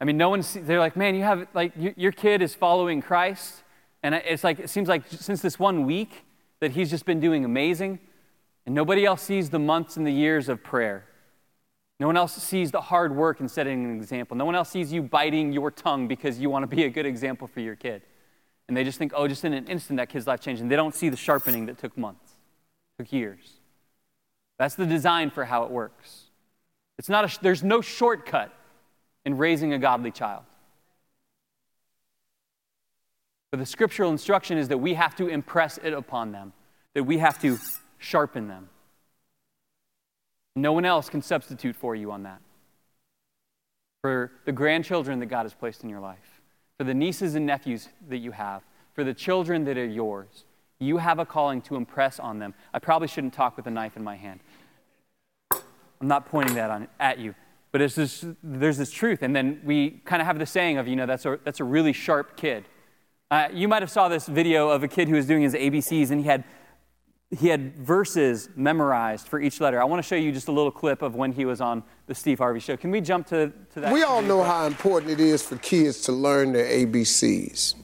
I 0.00 0.04
mean, 0.06 0.16
no 0.16 0.30
one, 0.30 0.42
they're 0.62 0.80
like, 0.80 0.96
man, 0.96 1.14
you 1.14 1.22
have, 1.22 1.48
like, 1.52 1.74
your 1.76 2.12
kid 2.12 2.40
is 2.40 2.54
following 2.54 3.02
Christ. 3.02 3.62
And 4.02 4.14
it's 4.14 4.42
like, 4.42 4.58
it 4.58 4.70
seems 4.70 4.88
like 4.88 5.02
since 5.10 5.42
this 5.42 5.58
one 5.58 5.84
week 5.84 6.24
that 6.60 6.70
he's 6.70 6.88
just 6.88 7.04
been 7.04 7.20
doing 7.20 7.44
amazing. 7.44 7.98
And 8.64 8.74
nobody 8.74 9.04
else 9.04 9.20
sees 9.20 9.50
the 9.50 9.58
months 9.58 9.98
and 9.98 10.06
the 10.06 10.14
years 10.14 10.48
of 10.48 10.64
prayer. 10.64 11.04
No 11.98 12.06
one 12.06 12.16
else 12.16 12.34
sees 12.34 12.70
the 12.70 12.80
hard 12.80 13.14
work 13.14 13.40
in 13.40 13.48
setting 13.48 13.84
an 13.84 13.96
example. 13.96 14.36
No 14.36 14.44
one 14.44 14.54
else 14.54 14.68
sees 14.70 14.92
you 14.92 15.02
biting 15.02 15.52
your 15.52 15.70
tongue 15.70 16.08
because 16.08 16.38
you 16.38 16.50
want 16.50 16.68
to 16.68 16.76
be 16.76 16.84
a 16.84 16.90
good 16.90 17.06
example 17.06 17.46
for 17.46 17.60
your 17.60 17.76
kid. 17.76 18.02
And 18.68 18.76
they 18.76 18.84
just 18.84 18.98
think, 18.98 19.12
oh, 19.14 19.28
just 19.28 19.44
in 19.44 19.52
an 19.52 19.66
instant 19.66 19.96
that 19.98 20.08
kid's 20.08 20.26
life 20.26 20.40
changed. 20.40 20.60
And 20.60 20.70
they 20.70 20.76
don't 20.76 20.94
see 20.94 21.08
the 21.08 21.16
sharpening 21.16 21.66
that 21.66 21.78
took 21.78 21.96
months, 21.96 22.32
took 22.98 23.12
years. 23.12 23.60
That's 24.58 24.74
the 24.74 24.86
design 24.86 25.30
for 25.30 25.44
how 25.44 25.64
it 25.64 25.70
works. 25.70 26.24
It's 26.98 27.08
not 27.08 27.24
a, 27.24 27.42
there's 27.42 27.62
no 27.62 27.80
shortcut 27.80 28.52
in 29.24 29.36
raising 29.36 29.72
a 29.72 29.78
godly 29.78 30.10
child. 30.10 30.44
But 33.50 33.60
the 33.60 33.66
scriptural 33.66 34.10
instruction 34.10 34.58
is 34.58 34.68
that 34.68 34.78
we 34.78 34.94
have 34.94 35.14
to 35.16 35.28
impress 35.28 35.78
it 35.78 35.92
upon 35.92 36.32
them, 36.32 36.52
that 36.94 37.04
we 37.04 37.18
have 37.18 37.40
to 37.42 37.58
sharpen 37.98 38.48
them. 38.48 38.68
No 40.56 40.72
one 40.72 40.86
else 40.86 41.10
can 41.10 41.20
substitute 41.20 41.76
for 41.76 41.94
you 41.94 42.10
on 42.10 42.22
that. 42.22 42.40
For 44.02 44.32
the 44.46 44.52
grandchildren 44.52 45.20
that 45.20 45.26
God 45.26 45.42
has 45.42 45.52
placed 45.52 45.84
in 45.84 45.90
your 45.90 46.00
life, 46.00 46.40
for 46.78 46.84
the 46.84 46.94
nieces 46.94 47.34
and 47.34 47.46
nephews 47.46 47.88
that 48.08 48.18
you 48.18 48.30
have, 48.32 48.62
for 48.94 49.04
the 49.04 49.12
children 49.12 49.64
that 49.64 49.76
are 49.76 49.86
yours, 49.86 50.44
you 50.78 50.96
have 50.96 51.18
a 51.18 51.26
calling 51.26 51.60
to 51.62 51.76
impress 51.76 52.18
on 52.18 52.38
them. 52.38 52.54
I 52.72 52.78
probably 52.78 53.08
shouldn't 53.08 53.34
talk 53.34 53.56
with 53.56 53.66
a 53.66 53.70
knife 53.70 53.96
in 53.96 54.04
my 54.04 54.16
hand. 54.16 54.40
I'm 55.52 56.08
not 56.08 56.26
pointing 56.26 56.54
that 56.56 56.70
on, 56.70 56.88
at 56.98 57.18
you, 57.18 57.34
but 57.72 57.78
this, 57.78 58.24
there's 58.42 58.78
this 58.78 58.90
truth. 58.90 59.22
And 59.22 59.36
then 59.36 59.60
we 59.64 60.02
kind 60.04 60.20
of 60.20 60.26
have 60.26 60.38
the 60.38 60.46
saying 60.46 60.78
of, 60.78 60.88
you 60.88 60.96
know, 60.96 61.06
that's 61.06 61.26
a, 61.26 61.38
that's 61.44 61.60
a 61.60 61.64
really 61.64 61.92
sharp 61.92 62.36
kid. 62.36 62.64
Uh, 63.30 63.48
you 63.52 63.68
might 63.68 63.82
have 63.82 63.90
saw 63.90 64.08
this 64.08 64.26
video 64.26 64.68
of 64.70 64.82
a 64.82 64.88
kid 64.88 65.08
who 65.08 65.16
was 65.16 65.26
doing 65.26 65.42
his 65.42 65.54
ABCs, 65.54 66.10
and 66.10 66.20
he 66.20 66.26
had 66.26 66.44
he 67.38 67.48
had 67.48 67.76
verses 67.76 68.48
memorized 68.56 69.28
for 69.28 69.40
each 69.40 69.60
letter. 69.60 69.80
I 69.80 69.84
want 69.84 70.02
to 70.02 70.06
show 70.08 70.16
you 70.16 70.32
just 70.32 70.48
a 70.48 70.52
little 70.52 70.70
clip 70.70 71.02
of 71.02 71.14
when 71.14 71.32
he 71.32 71.44
was 71.44 71.60
on 71.60 71.82
the 72.06 72.14
Steve 72.14 72.38
Harvey 72.38 72.60
show. 72.60 72.76
Can 72.76 72.90
we 72.90 73.00
jump 73.00 73.26
to, 73.28 73.52
to 73.74 73.80
that? 73.80 73.92
We 73.92 74.02
all 74.02 74.22
know 74.22 74.42
how 74.42 74.66
important 74.66 75.12
it 75.12 75.20
is 75.20 75.42
for 75.42 75.56
kids 75.56 76.00
to 76.02 76.12
learn 76.12 76.52
their 76.52 76.66
ABCs, 76.66 77.74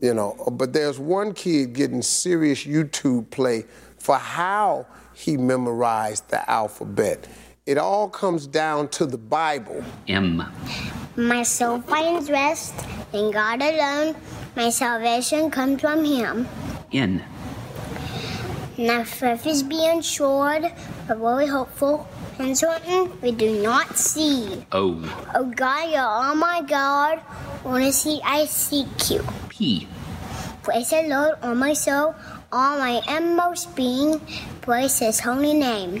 you 0.00 0.14
know, 0.14 0.36
but 0.52 0.72
there's 0.72 0.98
one 0.98 1.34
kid 1.34 1.72
getting 1.72 2.02
serious 2.02 2.64
YouTube 2.64 3.30
play 3.30 3.64
for 3.98 4.16
how 4.16 4.86
he 5.14 5.36
memorized 5.36 6.28
the 6.30 6.48
alphabet. 6.50 7.28
It 7.66 7.76
all 7.76 8.08
comes 8.08 8.46
down 8.46 8.88
to 8.88 9.06
the 9.06 9.18
Bible. 9.18 9.84
M. 10.08 10.42
My 11.16 11.42
soul 11.42 11.80
finds 11.82 12.30
rest 12.30 12.74
in 13.12 13.30
God 13.30 13.60
alone. 13.60 14.16
My 14.56 14.70
salvation 14.70 15.50
comes 15.50 15.80
from 15.80 16.04
Him. 16.04 16.48
N. 16.92 17.22
Now 18.80 19.04
faith 19.04 19.46
is 19.46 19.62
being 19.62 19.98
assured, 19.98 20.72
but 21.06 21.18
very 21.18 21.46
hopeful, 21.46 22.08
and 22.38 22.56
certain 22.56 23.12
we 23.20 23.30
do 23.30 23.60
not 23.60 23.94
see. 23.98 24.64
Oh. 24.72 24.96
Oh 25.34 25.44
God, 25.44 25.90
you're 25.90 26.00
oh, 26.00 26.34
my 26.34 26.62
God. 26.62 27.20
Honestly, 27.62 28.22
I 28.24 28.46
see, 28.46 28.80
I 28.80 28.88
seek 28.96 29.10
you. 29.10 29.22
P. 29.50 29.86
Praise 30.62 30.88
the 30.88 31.02
Lord, 31.02 31.34
all 31.42 31.54
my 31.54 31.74
soul, 31.74 32.14
all 32.50 32.78
my 32.78 33.02
inmost 33.06 33.76
being. 33.76 34.18
Praise 34.62 34.98
His 34.98 35.20
holy 35.20 35.52
name. 35.52 36.00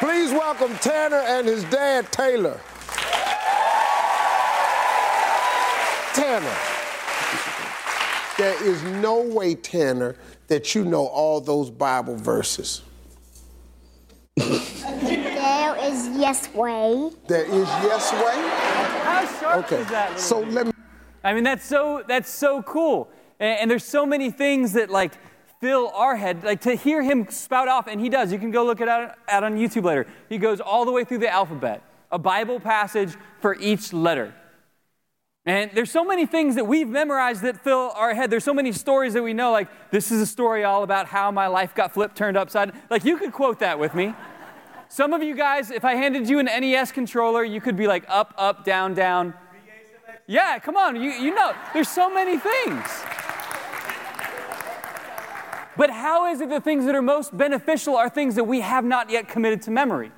Please 0.00 0.32
welcome 0.32 0.74
Tanner 0.78 1.20
and 1.28 1.46
his 1.46 1.64
dad, 1.64 2.10
Taylor. 2.10 2.58
Tanner. 6.14 6.71
There 8.42 8.64
is 8.68 8.82
no 8.82 9.20
way, 9.22 9.54
Tanner, 9.54 10.16
that 10.48 10.74
you 10.74 10.84
know 10.84 11.06
all 11.06 11.40
those 11.40 11.70
Bible 11.70 12.16
verses. 12.16 12.82
There 14.34 15.76
is 15.80 16.08
yes 16.08 16.52
way. 16.52 17.10
There 17.28 17.44
is 17.44 17.68
yes 17.68 18.12
way? 18.12 18.48
How 19.04 19.38
sharp 19.38 19.64
Okay. 19.66 19.82
is 19.82 19.88
that? 19.90 20.08
little 20.08 20.20
So 20.20 20.44
dude? 20.44 20.54
let 20.54 20.66
me 20.66 20.72
I 21.22 21.34
mean, 21.34 21.44
that's 21.44 21.64
so 21.64 22.02
that's 22.08 22.28
so 22.28 22.62
cool. 22.64 23.08
And, 23.38 23.60
and 23.60 23.70
there's 23.70 23.84
so 23.84 24.04
many 24.04 24.32
things 24.32 24.72
that 24.72 24.90
like 24.90 25.12
fill 25.60 25.92
our 25.94 26.16
head. 26.16 26.42
Like 26.42 26.62
to 26.62 26.74
hear 26.74 27.00
him 27.00 27.28
spout 27.30 27.68
off, 27.68 27.86
and 27.86 28.00
he 28.00 28.08
does. 28.08 28.32
You 28.32 28.40
can 28.40 28.50
go 28.50 28.64
look 28.64 28.80
it 28.80 28.88
out, 28.88 29.14
out 29.28 29.44
on 29.44 29.56
YouTube 29.56 29.84
later. 29.84 30.08
He 30.28 30.38
goes 30.38 30.58
all 30.60 30.84
the 30.84 30.90
way 30.90 31.04
through 31.04 31.18
the 31.18 31.30
alphabet, 31.30 31.80
a 32.10 32.18
Bible 32.18 32.58
passage 32.58 33.14
for 33.40 33.54
each 33.60 33.92
letter. 33.92 34.34
And 35.44 35.72
there's 35.74 35.90
so 35.90 36.04
many 36.04 36.24
things 36.24 36.54
that 36.54 36.66
we've 36.66 36.88
memorized 36.88 37.42
that 37.42 37.62
fill 37.64 37.92
our 37.96 38.14
head. 38.14 38.30
There's 38.30 38.44
so 38.44 38.54
many 38.54 38.70
stories 38.70 39.12
that 39.14 39.22
we 39.22 39.32
know, 39.32 39.50
like, 39.50 39.68
this 39.90 40.12
is 40.12 40.20
a 40.20 40.26
story 40.26 40.62
all 40.62 40.84
about 40.84 41.06
how 41.06 41.32
my 41.32 41.48
life 41.48 41.74
got 41.74 41.92
flipped, 41.92 42.16
turned 42.16 42.36
upside. 42.36 42.72
Like, 42.90 43.04
you 43.04 43.16
could 43.16 43.32
quote 43.32 43.58
that 43.58 43.78
with 43.78 43.92
me. 43.92 44.14
Some 44.88 45.12
of 45.12 45.22
you 45.22 45.34
guys, 45.34 45.72
if 45.72 45.84
I 45.84 45.94
handed 45.94 46.28
you 46.28 46.38
an 46.38 46.46
NES 46.46 46.92
controller, 46.92 47.42
you 47.42 47.60
could 47.60 47.76
be 47.76 47.88
like 47.88 48.04
up, 48.08 48.34
up, 48.36 48.64
down, 48.64 48.94
down. 48.94 49.34
Yeah, 50.28 50.60
come 50.60 50.76
on. 50.76 50.94
You, 50.94 51.10
you 51.10 51.34
know, 51.34 51.52
there's 51.72 51.88
so 51.88 52.08
many 52.12 52.38
things. 52.38 52.84
But 55.76 55.90
how 55.90 56.30
is 56.30 56.40
it 56.40 56.50
the 56.50 56.60
things 56.60 56.84
that 56.84 56.94
are 56.94 57.02
most 57.02 57.36
beneficial 57.36 57.96
are 57.96 58.08
things 58.08 58.36
that 58.36 58.44
we 58.44 58.60
have 58.60 58.84
not 58.84 59.10
yet 59.10 59.28
committed 59.28 59.62
to 59.62 59.70
memory? 59.72 60.12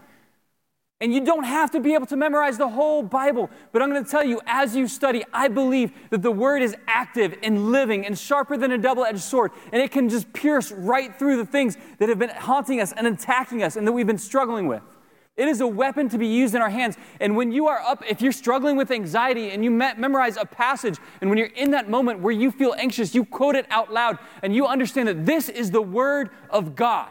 And 1.04 1.12
you 1.12 1.22
don't 1.22 1.44
have 1.44 1.70
to 1.72 1.80
be 1.80 1.92
able 1.92 2.06
to 2.06 2.16
memorize 2.16 2.56
the 2.56 2.70
whole 2.70 3.02
Bible. 3.02 3.50
But 3.72 3.82
I'm 3.82 3.90
going 3.90 4.02
to 4.02 4.10
tell 4.10 4.24
you, 4.24 4.40
as 4.46 4.74
you 4.74 4.88
study, 4.88 5.22
I 5.34 5.48
believe 5.48 5.92
that 6.08 6.22
the 6.22 6.30
Word 6.30 6.62
is 6.62 6.74
active 6.88 7.36
and 7.42 7.70
living 7.70 8.06
and 8.06 8.18
sharper 8.18 8.56
than 8.56 8.72
a 8.72 8.78
double 8.78 9.04
edged 9.04 9.20
sword. 9.20 9.52
And 9.70 9.82
it 9.82 9.90
can 9.90 10.08
just 10.08 10.32
pierce 10.32 10.72
right 10.72 11.14
through 11.18 11.36
the 11.36 11.44
things 11.44 11.76
that 11.98 12.08
have 12.08 12.18
been 12.18 12.30
haunting 12.30 12.80
us 12.80 12.94
and 12.94 13.06
attacking 13.06 13.62
us 13.62 13.76
and 13.76 13.86
that 13.86 13.92
we've 13.92 14.06
been 14.06 14.16
struggling 14.16 14.66
with. 14.66 14.80
It 15.36 15.46
is 15.46 15.60
a 15.60 15.66
weapon 15.66 16.08
to 16.08 16.16
be 16.16 16.26
used 16.26 16.54
in 16.54 16.62
our 16.62 16.70
hands. 16.70 16.96
And 17.20 17.36
when 17.36 17.52
you 17.52 17.66
are 17.66 17.80
up, 17.80 18.02
if 18.08 18.22
you're 18.22 18.32
struggling 18.32 18.74
with 18.78 18.90
anxiety 18.90 19.50
and 19.50 19.62
you 19.62 19.70
me- 19.70 19.92
memorize 19.98 20.38
a 20.38 20.46
passage, 20.46 20.96
and 21.20 21.28
when 21.28 21.38
you're 21.38 21.48
in 21.48 21.72
that 21.72 21.90
moment 21.90 22.20
where 22.20 22.32
you 22.32 22.50
feel 22.50 22.74
anxious, 22.78 23.14
you 23.14 23.26
quote 23.26 23.56
it 23.56 23.66
out 23.68 23.92
loud 23.92 24.18
and 24.42 24.56
you 24.56 24.66
understand 24.66 25.08
that 25.08 25.26
this 25.26 25.50
is 25.50 25.70
the 25.70 25.82
Word 25.82 26.30
of 26.48 26.74
God. 26.74 27.10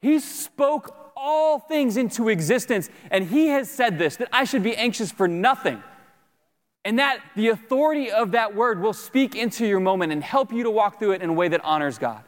He 0.00 0.20
spoke 0.20 0.95
all 1.16 1.58
things 1.58 1.96
into 1.96 2.28
existence, 2.28 2.90
and 3.10 3.26
He 3.26 3.48
has 3.48 3.70
said 3.70 3.98
this 3.98 4.16
that 4.16 4.28
I 4.32 4.44
should 4.44 4.62
be 4.62 4.76
anxious 4.76 5.10
for 5.10 5.26
nothing. 5.26 5.82
And 6.84 7.00
that 7.00 7.20
the 7.34 7.48
authority 7.48 8.12
of 8.12 8.30
that 8.32 8.54
word 8.54 8.80
will 8.80 8.92
speak 8.92 9.34
into 9.34 9.66
your 9.66 9.80
moment 9.80 10.12
and 10.12 10.22
help 10.22 10.52
you 10.52 10.62
to 10.62 10.70
walk 10.70 11.00
through 11.00 11.12
it 11.12 11.22
in 11.22 11.30
a 11.30 11.32
way 11.32 11.48
that 11.48 11.64
honors 11.64 11.98
God. 11.98 12.22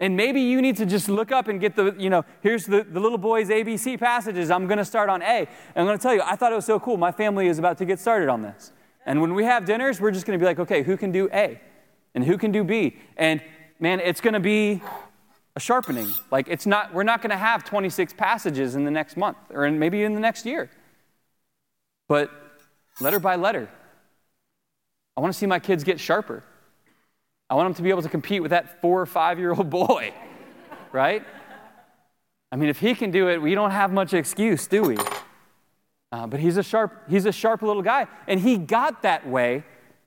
And 0.00 0.16
maybe 0.16 0.40
you 0.40 0.62
need 0.62 0.76
to 0.76 0.86
just 0.86 1.08
look 1.08 1.32
up 1.32 1.48
and 1.48 1.60
get 1.60 1.74
the, 1.74 1.92
you 1.98 2.08
know, 2.08 2.24
here's 2.40 2.64
the, 2.66 2.84
the 2.84 3.00
little 3.00 3.18
boy's 3.18 3.48
ABC 3.48 3.98
passages. 3.98 4.50
I'm 4.50 4.68
going 4.68 4.78
to 4.78 4.84
start 4.84 5.08
on 5.08 5.22
A. 5.22 5.38
And 5.38 5.48
I'm 5.74 5.84
going 5.86 5.98
to 5.98 6.02
tell 6.02 6.14
you, 6.14 6.22
I 6.22 6.36
thought 6.36 6.52
it 6.52 6.54
was 6.54 6.66
so 6.66 6.78
cool. 6.78 6.96
My 6.96 7.10
family 7.10 7.48
is 7.48 7.58
about 7.58 7.78
to 7.78 7.84
get 7.84 7.98
started 7.98 8.28
on 8.28 8.42
this. 8.42 8.72
And 9.04 9.20
when 9.20 9.34
we 9.34 9.42
have 9.44 9.64
dinners, 9.64 10.00
we're 10.00 10.12
just 10.12 10.26
going 10.26 10.38
to 10.38 10.42
be 10.42 10.46
like, 10.46 10.60
okay, 10.60 10.84
who 10.84 10.96
can 10.96 11.10
do 11.10 11.28
A? 11.32 11.60
And 12.14 12.24
who 12.24 12.38
can 12.38 12.52
do 12.52 12.62
B? 12.62 12.98
And 13.16 13.42
man, 13.80 13.98
it's 13.98 14.20
going 14.20 14.34
to 14.34 14.40
be 14.40 14.80
a 15.58 15.60
sharpening. 15.60 16.08
Like, 16.30 16.46
it's 16.46 16.66
not, 16.66 16.94
we're 16.94 17.02
not 17.02 17.20
going 17.20 17.30
to 17.30 17.36
have 17.36 17.64
26 17.64 18.12
passages 18.12 18.76
in 18.76 18.84
the 18.84 18.92
next 18.92 19.16
month 19.16 19.38
or 19.50 19.66
in, 19.66 19.76
maybe 19.76 20.04
in 20.04 20.14
the 20.14 20.20
next 20.20 20.46
year. 20.46 20.70
But 22.06 22.30
letter 23.00 23.18
by 23.18 23.34
letter, 23.34 23.68
I 25.16 25.20
want 25.20 25.32
to 25.32 25.38
see 25.38 25.46
my 25.46 25.58
kids 25.58 25.82
get 25.82 25.98
sharper. 25.98 26.44
I 27.50 27.56
want 27.56 27.66
them 27.66 27.74
to 27.74 27.82
be 27.82 27.90
able 27.90 28.02
to 28.02 28.08
compete 28.08 28.40
with 28.40 28.52
that 28.52 28.80
four 28.80 29.00
or 29.00 29.06
five 29.06 29.40
year 29.40 29.52
old 29.52 29.68
boy, 29.82 30.14
right? 30.92 31.24
I 32.52 32.56
mean, 32.56 32.68
if 32.68 32.78
he 32.78 32.94
can 32.94 33.10
do 33.10 33.28
it, 33.28 33.42
we 33.42 33.56
don't 33.56 33.72
have 33.72 33.92
much 33.92 34.14
excuse, 34.14 34.68
do 34.68 34.82
we? 34.82 34.96
Uh, 36.12 36.28
but 36.28 36.38
he's 36.38 36.56
a 36.56 36.62
sharp, 36.62 37.10
he's 37.10 37.26
a 37.26 37.32
sharp 37.32 37.62
little 37.62 37.82
guy, 37.82 38.06
and 38.28 38.38
he 38.38 38.58
got 38.58 39.02
that 39.02 39.28
way 39.28 39.64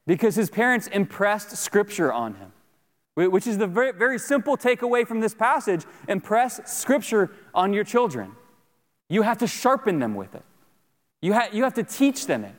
because 0.07 0.33
his 0.33 0.49
parents 0.49 0.87
impressed 0.87 1.57
Scripture 1.57 2.11
on 2.13 2.35
him. 2.35 2.50
Which 3.15 3.47
is 3.47 3.57
the 3.57 3.67
very, 3.67 3.91
very 3.91 4.17
simple 4.17 4.57
takeaway 4.57 5.05
from 5.05 5.19
this 5.19 5.33
passage. 5.33 5.83
Impress 6.07 6.61
Scripture 6.71 7.31
on 7.53 7.73
your 7.73 7.83
children. 7.83 8.33
You 9.09 9.23
have 9.23 9.37
to 9.39 9.47
sharpen 9.47 9.99
them 9.99 10.15
with 10.15 10.35
it, 10.35 10.43
you, 11.21 11.33
ha- 11.33 11.49
you 11.51 11.63
have 11.63 11.73
to 11.75 11.83
teach 11.83 12.27
them 12.27 12.45
it. 12.45 12.55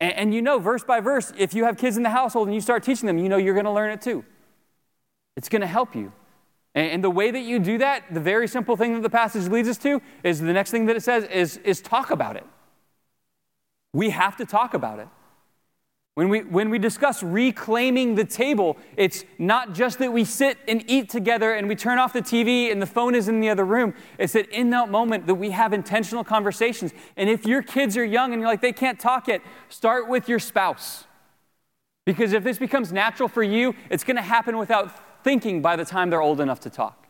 And, 0.00 0.12
and 0.14 0.34
you 0.34 0.42
know, 0.42 0.58
verse 0.58 0.84
by 0.84 1.00
verse, 1.00 1.32
if 1.38 1.54
you 1.54 1.64
have 1.64 1.78
kids 1.78 1.96
in 1.96 2.02
the 2.02 2.10
household 2.10 2.48
and 2.48 2.54
you 2.54 2.60
start 2.60 2.82
teaching 2.82 3.06
them, 3.06 3.18
you 3.18 3.28
know 3.28 3.36
you're 3.36 3.54
going 3.54 3.66
to 3.66 3.72
learn 3.72 3.90
it 3.90 4.00
too. 4.00 4.24
It's 5.36 5.48
going 5.48 5.62
to 5.62 5.66
help 5.66 5.94
you. 5.94 6.12
And, 6.74 6.90
and 6.90 7.04
the 7.04 7.10
way 7.10 7.30
that 7.30 7.40
you 7.42 7.58
do 7.58 7.78
that, 7.78 8.02
the 8.12 8.20
very 8.20 8.48
simple 8.48 8.76
thing 8.76 8.94
that 8.94 9.02
the 9.02 9.10
passage 9.10 9.48
leads 9.48 9.68
us 9.68 9.78
to, 9.78 10.02
is 10.22 10.40
the 10.40 10.52
next 10.52 10.70
thing 10.70 10.86
that 10.86 10.96
it 10.96 11.02
says 11.02 11.24
is, 11.24 11.58
is 11.58 11.80
talk 11.80 12.10
about 12.10 12.36
it. 12.36 12.44
We 13.92 14.10
have 14.10 14.36
to 14.36 14.44
talk 14.44 14.74
about 14.74 14.98
it. 14.98 15.08
When 16.16 16.30
we, 16.30 16.40
when 16.44 16.70
we 16.70 16.78
discuss 16.78 17.22
reclaiming 17.22 18.14
the 18.14 18.24
table, 18.24 18.78
it's 18.96 19.26
not 19.38 19.74
just 19.74 19.98
that 19.98 20.14
we 20.14 20.24
sit 20.24 20.56
and 20.66 20.82
eat 20.90 21.10
together 21.10 21.52
and 21.52 21.68
we 21.68 21.76
turn 21.76 21.98
off 21.98 22.14
the 22.14 22.22
TV 22.22 22.72
and 22.72 22.80
the 22.80 22.86
phone 22.86 23.14
is 23.14 23.28
in 23.28 23.40
the 23.40 23.50
other 23.50 23.66
room. 23.66 23.92
It's 24.18 24.32
that 24.32 24.48
in 24.48 24.70
that 24.70 24.88
moment 24.88 25.26
that 25.26 25.34
we 25.34 25.50
have 25.50 25.74
intentional 25.74 26.24
conversations. 26.24 26.94
And 27.18 27.28
if 27.28 27.44
your 27.44 27.60
kids 27.60 27.98
are 27.98 28.04
young 28.04 28.32
and 28.32 28.40
you're 28.40 28.48
like, 28.48 28.62
they 28.62 28.72
can't 28.72 28.98
talk 28.98 29.28
yet, 29.28 29.42
start 29.68 30.08
with 30.08 30.26
your 30.26 30.38
spouse. 30.38 31.04
Because 32.06 32.32
if 32.32 32.42
this 32.42 32.56
becomes 32.56 32.94
natural 32.94 33.28
for 33.28 33.42
you, 33.42 33.74
it's 33.90 34.02
going 34.02 34.16
to 34.16 34.22
happen 34.22 34.56
without 34.56 35.22
thinking 35.22 35.60
by 35.60 35.76
the 35.76 35.84
time 35.84 36.08
they're 36.08 36.22
old 36.22 36.40
enough 36.40 36.60
to 36.60 36.70
talk. 36.70 37.05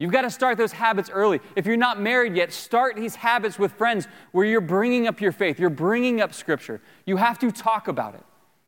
You've 0.00 0.10
got 0.10 0.22
to 0.22 0.30
start 0.30 0.56
those 0.56 0.72
habits 0.72 1.10
early. 1.10 1.40
If 1.54 1.66
you're 1.66 1.76
not 1.76 2.00
married 2.00 2.34
yet, 2.34 2.52
start 2.52 2.96
these 2.96 3.14
habits 3.14 3.58
with 3.58 3.72
friends 3.72 4.08
where 4.32 4.46
you're 4.46 4.62
bringing 4.62 5.06
up 5.06 5.20
your 5.20 5.30
faith, 5.30 5.60
you're 5.60 5.70
bringing 5.70 6.22
up 6.22 6.32
scripture. 6.32 6.80
You 7.04 7.18
have 7.18 7.38
to 7.40 7.52
talk 7.52 7.86
about 7.86 8.14
it. 8.14 8.24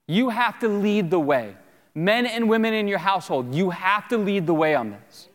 You 0.06 0.28
have 0.28 0.58
to 0.60 0.68
lead 0.68 1.10
the 1.10 1.18
way. 1.18 1.56
Men 1.94 2.26
and 2.26 2.50
women 2.50 2.74
in 2.74 2.86
your 2.86 2.98
household, 2.98 3.54
you 3.54 3.70
have 3.70 4.08
to 4.08 4.18
lead 4.18 4.46
the 4.46 4.54
way 4.54 4.74
on 4.74 4.90
this. 4.90 5.28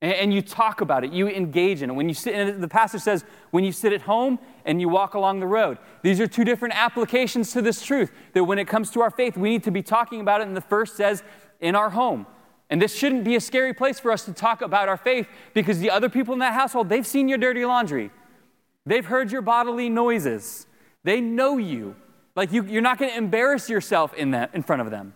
And, 0.00 0.12
and 0.14 0.34
you 0.34 0.42
talk 0.42 0.80
about 0.80 1.04
it, 1.04 1.12
you 1.12 1.28
engage 1.28 1.82
in 1.82 1.90
it. 1.90 1.92
When 1.92 2.08
you 2.08 2.14
sit, 2.14 2.34
and 2.34 2.60
the 2.60 2.68
pastor 2.68 2.98
says, 2.98 3.24
when 3.52 3.62
you 3.62 3.70
sit 3.70 3.92
at 3.92 4.02
home 4.02 4.40
and 4.64 4.80
you 4.80 4.88
walk 4.88 5.14
along 5.14 5.38
the 5.38 5.46
road, 5.46 5.78
these 6.02 6.20
are 6.20 6.26
two 6.26 6.44
different 6.44 6.74
applications 6.76 7.52
to 7.52 7.62
this 7.62 7.80
truth. 7.80 8.10
That 8.32 8.42
when 8.42 8.58
it 8.58 8.66
comes 8.66 8.90
to 8.90 9.00
our 9.00 9.10
faith, 9.10 9.36
we 9.36 9.50
need 9.50 9.62
to 9.64 9.70
be 9.70 9.82
talking 9.82 10.20
about 10.20 10.40
it. 10.40 10.48
And 10.48 10.56
the 10.56 10.60
first 10.60 10.96
says, 10.96 11.22
in 11.60 11.76
our 11.76 11.90
home. 11.90 12.26
And 12.72 12.80
this 12.80 12.96
shouldn't 12.96 13.22
be 13.22 13.36
a 13.36 13.40
scary 13.40 13.74
place 13.74 14.00
for 14.00 14.10
us 14.10 14.24
to 14.24 14.32
talk 14.32 14.62
about 14.62 14.88
our 14.88 14.96
faith 14.96 15.28
because 15.52 15.78
the 15.78 15.90
other 15.90 16.08
people 16.08 16.32
in 16.32 16.38
that 16.38 16.54
household, 16.54 16.88
they've 16.88 17.06
seen 17.06 17.28
your 17.28 17.36
dirty 17.36 17.66
laundry. 17.66 18.10
They've 18.86 19.04
heard 19.04 19.30
your 19.30 19.42
bodily 19.42 19.90
noises. 19.90 20.66
They 21.04 21.20
know 21.20 21.58
you. 21.58 21.96
Like 22.34 22.50
you, 22.50 22.64
you're 22.64 22.80
not 22.80 22.96
going 22.96 23.10
to 23.10 23.16
embarrass 23.18 23.68
yourself 23.68 24.14
in, 24.14 24.30
that, 24.30 24.54
in 24.54 24.62
front 24.62 24.80
of 24.80 24.90
them. 24.90 25.12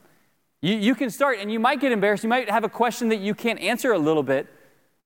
You, 0.60 0.74
you 0.76 0.94
can 0.94 1.08
start, 1.08 1.38
and 1.38 1.50
you 1.50 1.58
might 1.58 1.80
get 1.80 1.92
embarrassed. 1.92 2.24
You 2.24 2.28
might 2.28 2.50
have 2.50 2.62
a 2.62 2.68
question 2.68 3.08
that 3.08 3.20
you 3.20 3.34
can't 3.34 3.58
answer 3.60 3.90
a 3.92 3.98
little 3.98 4.22
bit, 4.22 4.48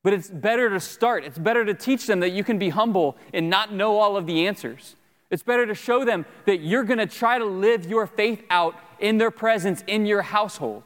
but 0.02 0.12
it's 0.12 0.28
better 0.28 0.70
to 0.70 0.80
start. 0.80 1.22
It's 1.22 1.38
better 1.38 1.64
to 1.64 1.72
teach 1.72 2.08
them 2.08 2.18
that 2.18 2.30
you 2.30 2.42
can 2.42 2.58
be 2.58 2.70
humble 2.70 3.16
and 3.32 3.48
not 3.48 3.72
know 3.72 3.96
all 3.96 4.16
of 4.16 4.26
the 4.26 4.48
answers. 4.48 4.96
It's 5.30 5.44
better 5.44 5.66
to 5.66 5.74
show 5.76 6.04
them 6.04 6.26
that 6.46 6.62
you're 6.62 6.82
going 6.82 6.98
to 6.98 7.06
try 7.06 7.38
to 7.38 7.44
live 7.44 7.86
your 7.86 8.08
faith 8.08 8.42
out 8.50 8.74
in 8.98 9.18
their 9.18 9.30
presence 9.30 9.84
in 9.86 10.04
your 10.04 10.22
household. 10.22 10.82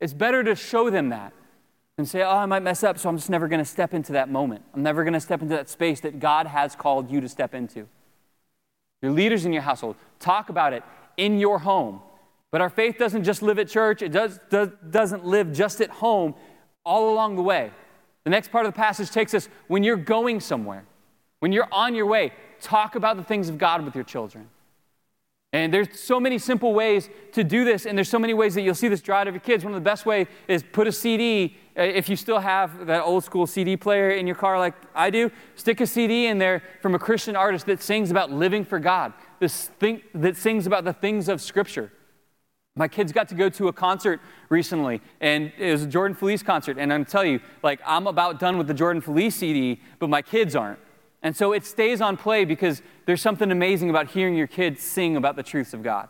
It's 0.00 0.14
better 0.14 0.42
to 0.42 0.54
show 0.54 0.90
them 0.90 1.10
that 1.10 1.32
and 1.98 2.08
say, 2.08 2.22
oh, 2.22 2.30
I 2.30 2.46
might 2.46 2.62
mess 2.62 2.82
up, 2.82 2.98
so 2.98 3.08
I'm 3.08 3.16
just 3.16 3.30
never 3.30 3.46
going 3.46 3.58
to 3.58 3.64
step 3.64 3.92
into 3.92 4.12
that 4.12 4.30
moment. 4.30 4.64
I'm 4.74 4.82
never 4.82 5.04
going 5.04 5.14
to 5.14 5.20
step 5.20 5.42
into 5.42 5.54
that 5.54 5.68
space 5.68 6.00
that 6.00 6.18
God 6.18 6.46
has 6.46 6.74
called 6.74 7.10
you 7.10 7.20
to 7.20 7.28
step 7.28 7.54
into. 7.54 7.86
Your 9.02 9.12
leaders 9.12 9.44
in 9.44 9.52
your 9.52 9.62
household, 9.62 9.96
talk 10.18 10.48
about 10.48 10.72
it 10.72 10.82
in 11.16 11.38
your 11.38 11.58
home. 11.58 12.00
But 12.50 12.60
our 12.60 12.70
faith 12.70 12.96
doesn't 12.98 13.24
just 13.24 13.42
live 13.42 13.58
at 13.58 13.68
church, 13.68 14.02
it 14.02 14.10
does, 14.10 14.40
does, 14.48 14.70
doesn't 14.88 15.24
live 15.24 15.52
just 15.52 15.80
at 15.80 15.90
home 15.90 16.34
all 16.84 17.12
along 17.12 17.36
the 17.36 17.42
way. 17.42 17.70
The 18.24 18.30
next 18.30 18.50
part 18.50 18.66
of 18.66 18.72
the 18.72 18.76
passage 18.76 19.10
takes 19.10 19.34
us 19.34 19.48
when 19.68 19.84
you're 19.84 19.96
going 19.96 20.40
somewhere, 20.40 20.84
when 21.38 21.52
you're 21.52 21.68
on 21.70 21.94
your 21.94 22.06
way, 22.06 22.32
talk 22.60 22.94
about 22.94 23.16
the 23.16 23.22
things 23.22 23.48
of 23.48 23.58
God 23.58 23.84
with 23.84 23.94
your 23.94 24.04
children. 24.04 24.48
And 25.52 25.74
there's 25.74 25.98
so 25.98 26.20
many 26.20 26.38
simple 26.38 26.72
ways 26.72 27.10
to 27.32 27.42
do 27.42 27.64
this, 27.64 27.84
and 27.84 27.98
there's 27.98 28.08
so 28.08 28.20
many 28.20 28.34
ways 28.34 28.54
that 28.54 28.62
you'll 28.62 28.74
see 28.74 28.86
this 28.86 29.00
draw 29.00 29.18
out 29.18 29.26
of 29.26 29.34
your 29.34 29.40
kids. 29.40 29.64
One 29.64 29.72
of 29.72 29.80
the 29.82 29.88
best 29.88 30.06
ways 30.06 30.28
is 30.46 30.62
put 30.62 30.86
a 30.86 30.92
CD, 30.92 31.56
uh, 31.76 31.82
if 31.82 32.08
you 32.08 32.14
still 32.14 32.38
have 32.38 32.86
that 32.86 33.02
old 33.02 33.24
school 33.24 33.48
CD 33.48 33.76
player 33.76 34.10
in 34.10 34.28
your 34.28 34.36
car 34.36 34.60
like 34.60 34.74
I 34.94 35.10
do, 35.10 35.28
stick 35.56 35.80
a 35.80 35.88
CD 35.88 36.26
in 36.26 36.38
there 36.38 36.62
from 36.80 36.94
a 36.94 37.00
Christian 37.00 37.34
artist 37.34 37.66
that 37.66 37.82
sings 37.82 38.12
about 38.12 38.30
living 38.30 38.64
for 38.64 38.78
God, 38.78 39.12
this 39.40 39.66
thing, 39.80 40.02
that 40.14 40.36
sings 40.36 40.68
about 40.68 40.84
the 40.84 40.92
things 40.92 41.28
of 41.28 41.40
Scripture. 41.40 41.92
My 42.76 42.86
kids 42.86 43.10
got 43.10 43.28
to 43.30 43.34
go 43.34 43.48
to 43.48 43.66
a 43.66 43.72
concert 43.72 44.20
recently, 44.50 45.02
and 45.20 45.52
it 45.58 45.72
was 45.72 45.82
a 45.82 45.86
Jordan 45.88 46.14
Feliz 46.16 46.44
concert. 46.44 46.78
And 46.78 46.92
I'm 46.92 47.04
telling 47.04 47.32
you, 47.32 47.40
like, 47.64 47.80
I'm 47.84 48.06
about 48.06 48.38
done 48.38 48.56
with 48.56 48.68
the 48.68 48.74
Jordan 48.74 49.02
Feliz 49.02 49.34
CD, 49.34 49.80
but 49.98 50.08
my 50.08 50.22
kids 50.22 50.54
aren't. 50.54 50.78
And 51.22 51.36
so 51.36 51.52
it 51.52 51.64
stays 51.64 52.00
on 52.00 52.16
play 52.16 52.44
because 52.44 52.82
there's 53.06 53.20
something 53.20 53.50
amazing 53.50 53.90
about 53.90 54.10
hearing 54.10 54.36
your 54.36 54.46
kids 54.46 54.82
sing 54.82 55.16
about 55.16 55.36
the 55.36 55.42
truths 55.42 55.74
of 55.74 55.82
God. 55.82 56.08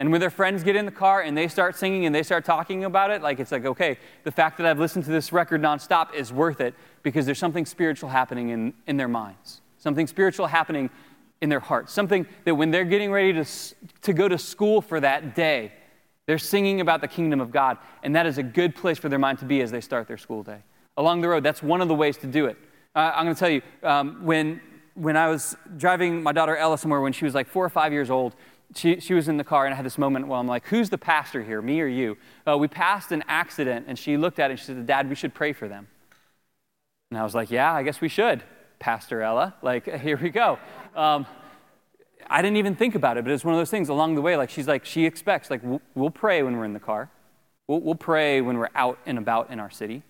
And 0.00 0.10
when 0.10 0.20
their 0.20 0.30
friends 0.30 0.64
get 0.64 0.74
in 0.74 0.84
the 0.84 0.90
car 0.90 1.22
and 1.22 1.38
they 1.38 1.46
start 1.46 1.76
singing 1.76 2.06
and 2.06 2.14
they 2.14 2.24
start 2.24 2.44
talking 2.44 2.84
about 2.84 3.12
it, 3.12 3.22
like 3.22 3.38
it's 3.38 3.52
like, 3.52 3.64
okay, 3.64 3.98
the 4.24 4.32
fact 4.32 4.58
that 4.58 4.66
I've 4.66 4.80
listened 4.80 5.04
to 5.04 5.12
this 5.12 5.32
record 5.32 5.62
nonstop 5.62 6.12
is 6.12 6.32
worth 6.32 6.60
it 6.60 6.74
because 7.04 7.24
there's 7.24 7.38
something 7.38 7.64
spiritual 7.64 8.10
happening 8.10 8.48
in, 8.48 8.74
in 8.88 8.96
their 8.96 9.06
minds, 9.06 9.60
something 9.78 10.08
spiritual 10.08 10.48
happening 10.48 10.90
in 11.40 11.48
their 11.48 11.60
hearts, 11.60 11.92
something 11.92 12.26
that 12.44 12.56
when 12.56 12.72
they're 12.72 12.84
getting 12.84 13.12
ready 13.12 13.32
to, 13.32 13.44
to 14.00 14.12
go 14.12 14.26
to 14.26 14.38
school 14.38 14.82
for 14.82 14.98
that 14.98 15.36
day, 15.36 15.70
they're 16.26 16.38
singing 16.38 16.80
about 16.80 17.00
the 17.00 17.08
kingdom 17.08 17.40
of 17.40 17.52
God. 17.52 17.78
And 18.02 18.16
that 18.16 18.26
is 18.26 18.38
a 18.38 18.42
good 18.42 18.74
place 18.74 18.98
for 18.98 19.08
their 19.08 19.20
mind 19.20 19.38
to 19.38 19.44
be 19.44 19.60
as 19.60 19.70
they 19.70 19.80
start 19.80 20.08
their 20.08 20.18
school 20.18 20.42
day. 20.42 20.64
Along 20.96 21.20
the 21.20 21.28
road, 21.28 21.44
that's 21.44 21.62
one 21.62 21.80
of 21.80 21.86
the 21.86 21.94
ways 21.94 22.16
to 22.18 22.26
do 22.26 22.46
it. 22.46 22.56
Uh, 22.94 23.12
I'm 23.14 23.24
going 23.24 23.34
to 23.34 23.38
tell 23.40 23.50
you, 23.50 23.62
um, 23.82 24.24
when, 24.24 24.60
when 24.94 25.16
I 25.16 25.28
was 25.28 25.56
driving 25.78 26.22
my 26.22 26.32
daughter 26.32 26.56
Ella 26.56 26.76
somewhere 26.76 27.00
when 27.00 27.12
she 27.12 27.24
was 27.24 27.34
like 27.34 27.48
four 27.48 27.64
or 27.64 27.70
five 27.70 27.92
years 27.92 28.10
old, 28.10 28.34
she, 28.74 29.00
she 29.00 29.14
was 29.14 29.28
in 29.28 29.36
the 29.36 29.44
car 29.44 29.64
and 29.64 29.72
I 29.72 29.76
had 29.76 29.86
this 29.86 29.98
moment 29.98 30.26
where 30.26 30.38
I'm 30.38 30.46
like, 30.46 30.66
who's 30.66 30.90
the 30.90 30.98
pastor 30.98 31.42
here, 31.42 31.62
me 31.62 31.80
or 31.80 31.86
you? 31.86 32.18
Uh, 32.46 32.58
we 32.58 32.68
passed 32.68 33.10
an 33.12 33.24
accident 33.28 33.86
and 33.88 33.98
she 33.98 34.16
looked 34.16 34.38
at 34.38 34.50
it 34.50 34.52
and 34.52 34.60
she 34.60 34.66
said, 34.66 34.86
Dad, 34.86 35.08
we 35.08 35.14
should 35.14 35.34
pray 35.34 35.52
for 35.52 35.68
them. 35.68 35.88
And 37.10 37.18
I 37.18 37.24
was 37.24 37.34
like, 37.34 37.50
yeah, 37.50 37.72
I 37.72 37.82
guess 37.82 38.00
we 38.00 38.08
should, 38.08 38.42
Pastor 38.78 39.22
Ella. 39.22 39.54
Like, 39.62 39.86
here 40.00 40.18
we 40.18 40.30
go. 40.30 40.58
Um, 40.94 41.26
I 42.28 42.40
didn't 42.40 42.58
even 42.58 42.76
think 42.76 42.94
about 42.94 43.16
it, 43.16 43.24
but 43.24 43.32
it's 43.32 43.44
one 43.44 43.54
of 43.54 43.60
those 43.60 43.70
things 43.70 43.88
along 43.88 44.14
the 44.14 44.22
way. 44.22 44.36
Like, 44.36 44.50
she's 44.50 44.68
like, 44.68 44.84
she 44.84 45.06
expects, 45.06 45.50
like, 45.50 45.62
we'll, 45.62 45.82
we'll 45.94 46.10
pray 46.10 46.42
when 46.42 46.56
we're 46.56 46.64
in 46.64 46.72
the 46.72 46.80
car. 46.80 47.10
We'll, 47.68 47.80
we'll 47.80 47.94
pray 47.94 48.40
when 48.40 48.58
we're 48.58 48.70
out 48.74 48.98
and 49.06 49.18
about 49.18 49.50
in 49.50 49.60
our 49.60 49.70
city. 49.70 50.02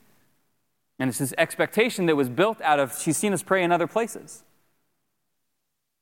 And 0.98 1.08
it's 1.08 1.18
this 1.18 1.34
expectation 1.38 2.06
that 2.06 2.16
was 2.16 2.28
built 2.28 2.60
out 2.60 2.78
of 2.78 2.98
she's 3.00 3.16
seen 3.16 3.32
us 3.32 3.42
pray 3.42 3.64
in 3.64 3.72
other 3.72 3.86
places. 3.86 4.44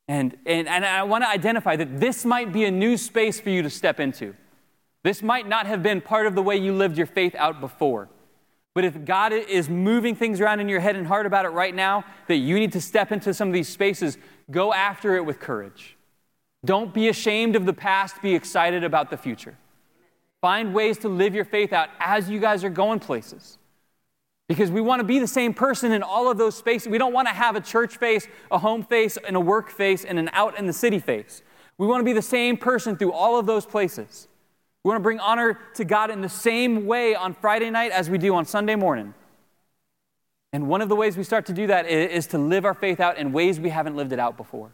And, 0.08 0.36
and, 0.44 0.68
and 0.68 0.84
I 0.84 1.04
want 1.04 1.22
to 1.24 1.28
identify 1.28 1.76
that 1.76 2.00
this 2.00 2.24
might 2.24 2.52
be 2.52 2.64
a 2.64 2.70
new 2.70 2.96
space 2.96 3.40
for 3.40 3.50
you 3.50 3.62
to 3.62 3.70
step 3.70 4.00
into. 4.00 4.34
This 5.02 5.22
might 5.22 5.48
not 5.48 5.66
have 5.66 5.82
been 5.82 6.00
part 6.00 6.26
of 6.26 6.34
the 6.34 6.42
way 6.42 6.56
you 6.56 6.72
lived 6.72 6.98
your 6.98 7.06
faith 7.06 7.34
out 7.36 7.60
before. 7.60 8.08
But 8.74 8.84
if 8.84 9.04
God 9.04 9.32
is 9.32 9.68
moving 9.68 10.14
things 10.14 10.40
around 10.40 10.60
in 10.60 10.68
your 10.68 10.80
head 10.80 10.96
and 10.96 11.06
heart 11.06 11.26
about 11.26 11.44
it 11.44 11.50
right 11.50 11.74
now, 11.74 12.04
that 12.28 12.36
you 12.36 12.58
need 12.58 12.72
to 12.72 12.80
step 12.80 13.10
into 13.10 13.32
some 13.34 13.48
of 13.48 13.54
these 13.54 13.68
spaces, 13.68 14.18
go 14.50 14.72
after 14.72 15.16
it 15.16 15.24
with 15.24 15.40
courage. 15.40 15.96
Don't 16.64 16.92
be 16.92 17.08
ashamed 17.08 17.56
of 17.56 17.64
the 17.64 17.72
past, 17.72 18.20
be 18.20 18.34
excited 18.34 18.84
about 18.84 19.10
the 19.10 19.16
future. 19.16 19.56
Find 20.40 20.74
ways 20.74 20.98
to 20.98 21.08
live 21.08 21.34
your 21.34 21.44
faith 21.44 21.72
out 21.72 21.88
as 21.98 22.30
you 22.30 22.38
guys 22.38 22.64
are 22.64 22.70
going 22.70 23.00
places. 23.00 23.58
Because 24.50 24.68
we 24.68 24.80
want 24.80 24.98
to 24.98 25.04
be 25.04 25.20
the 25.20 25.28
same 25.28 25.54
person 25.54 25.92
in 25.92 26.02
all 26.02 26.28
of 26.28 26.36
those 26.36 26.56
spaces. 26.56 26.88
We 26.88 26.98
don't 26.98 27.12
want 27.12 27.28
to 27.28 27.32
have 27.32 27.54
a 27.54 27.60
church 27.60 27.98
face, 27.98 28.26
a 28.50 28.58
home 28.58 28.82
face, 28.82 29.16
and 29.16 29.36
a 29.36 29.40
work 29.40 29.70
face, 29.70 30.04
and 30.04 30.18
an 30.18 30.28
out 30.32 30.58
in 30.58 30.66
the 30.66 30.72
city 30.72 30.98
face. 30.98 31.44
We 31.78 31.86
want 31.86 32.00
to 32.00 32.04
be 32.04 32.12
the 32.12 32.20
same 32.20 32.56
person 32.56 32.96
through 32.96 33.12
all 33.12 33.38
of 33.38 33.46
those 33.46 33.64
places. 33.64 34.26
We 34.82 34.88
want 34.88 34.98
to 34.98 35.04
bring 35.04 35.20
honor 35.20 35.60
to 35.74 35.84
God 35.84 36.10
in 36.10 36.20
the 36.20 36.28
same 36.28 36.86
way 36.86 37.14
on 37.14 37.32
Friday 37.32 37.70
night 37.70 37.92
as 37.92 38.10
we 38.10 38.18
do 38.18 38.34
on 38.34 38.44
Sunday 38.44 38.74
morning. 38.74 39.14
And 40.52 40.66
one 40.66 40.82
of 40.82 40.88
the 40.88 40.96
ways 40.96 41.16
we 41.16 41.22
start 41.22 41.46
to 41.46 41.52
do 41.52 41.68
that 41.68 41.86
is 41.86 42.26
to 42.26 42.38
live 42.38 42.64
our 42.64 42.74
faith 42.74 42.98
out 42.98 43.18
in 43.18 43.30
ways 43.30 43.60
we 43.60 43.70
haven't 43.70 43.94
lived 43.94 44.12
it 44.12 44.18
out 44.18 44.36
before. 44.36 44.72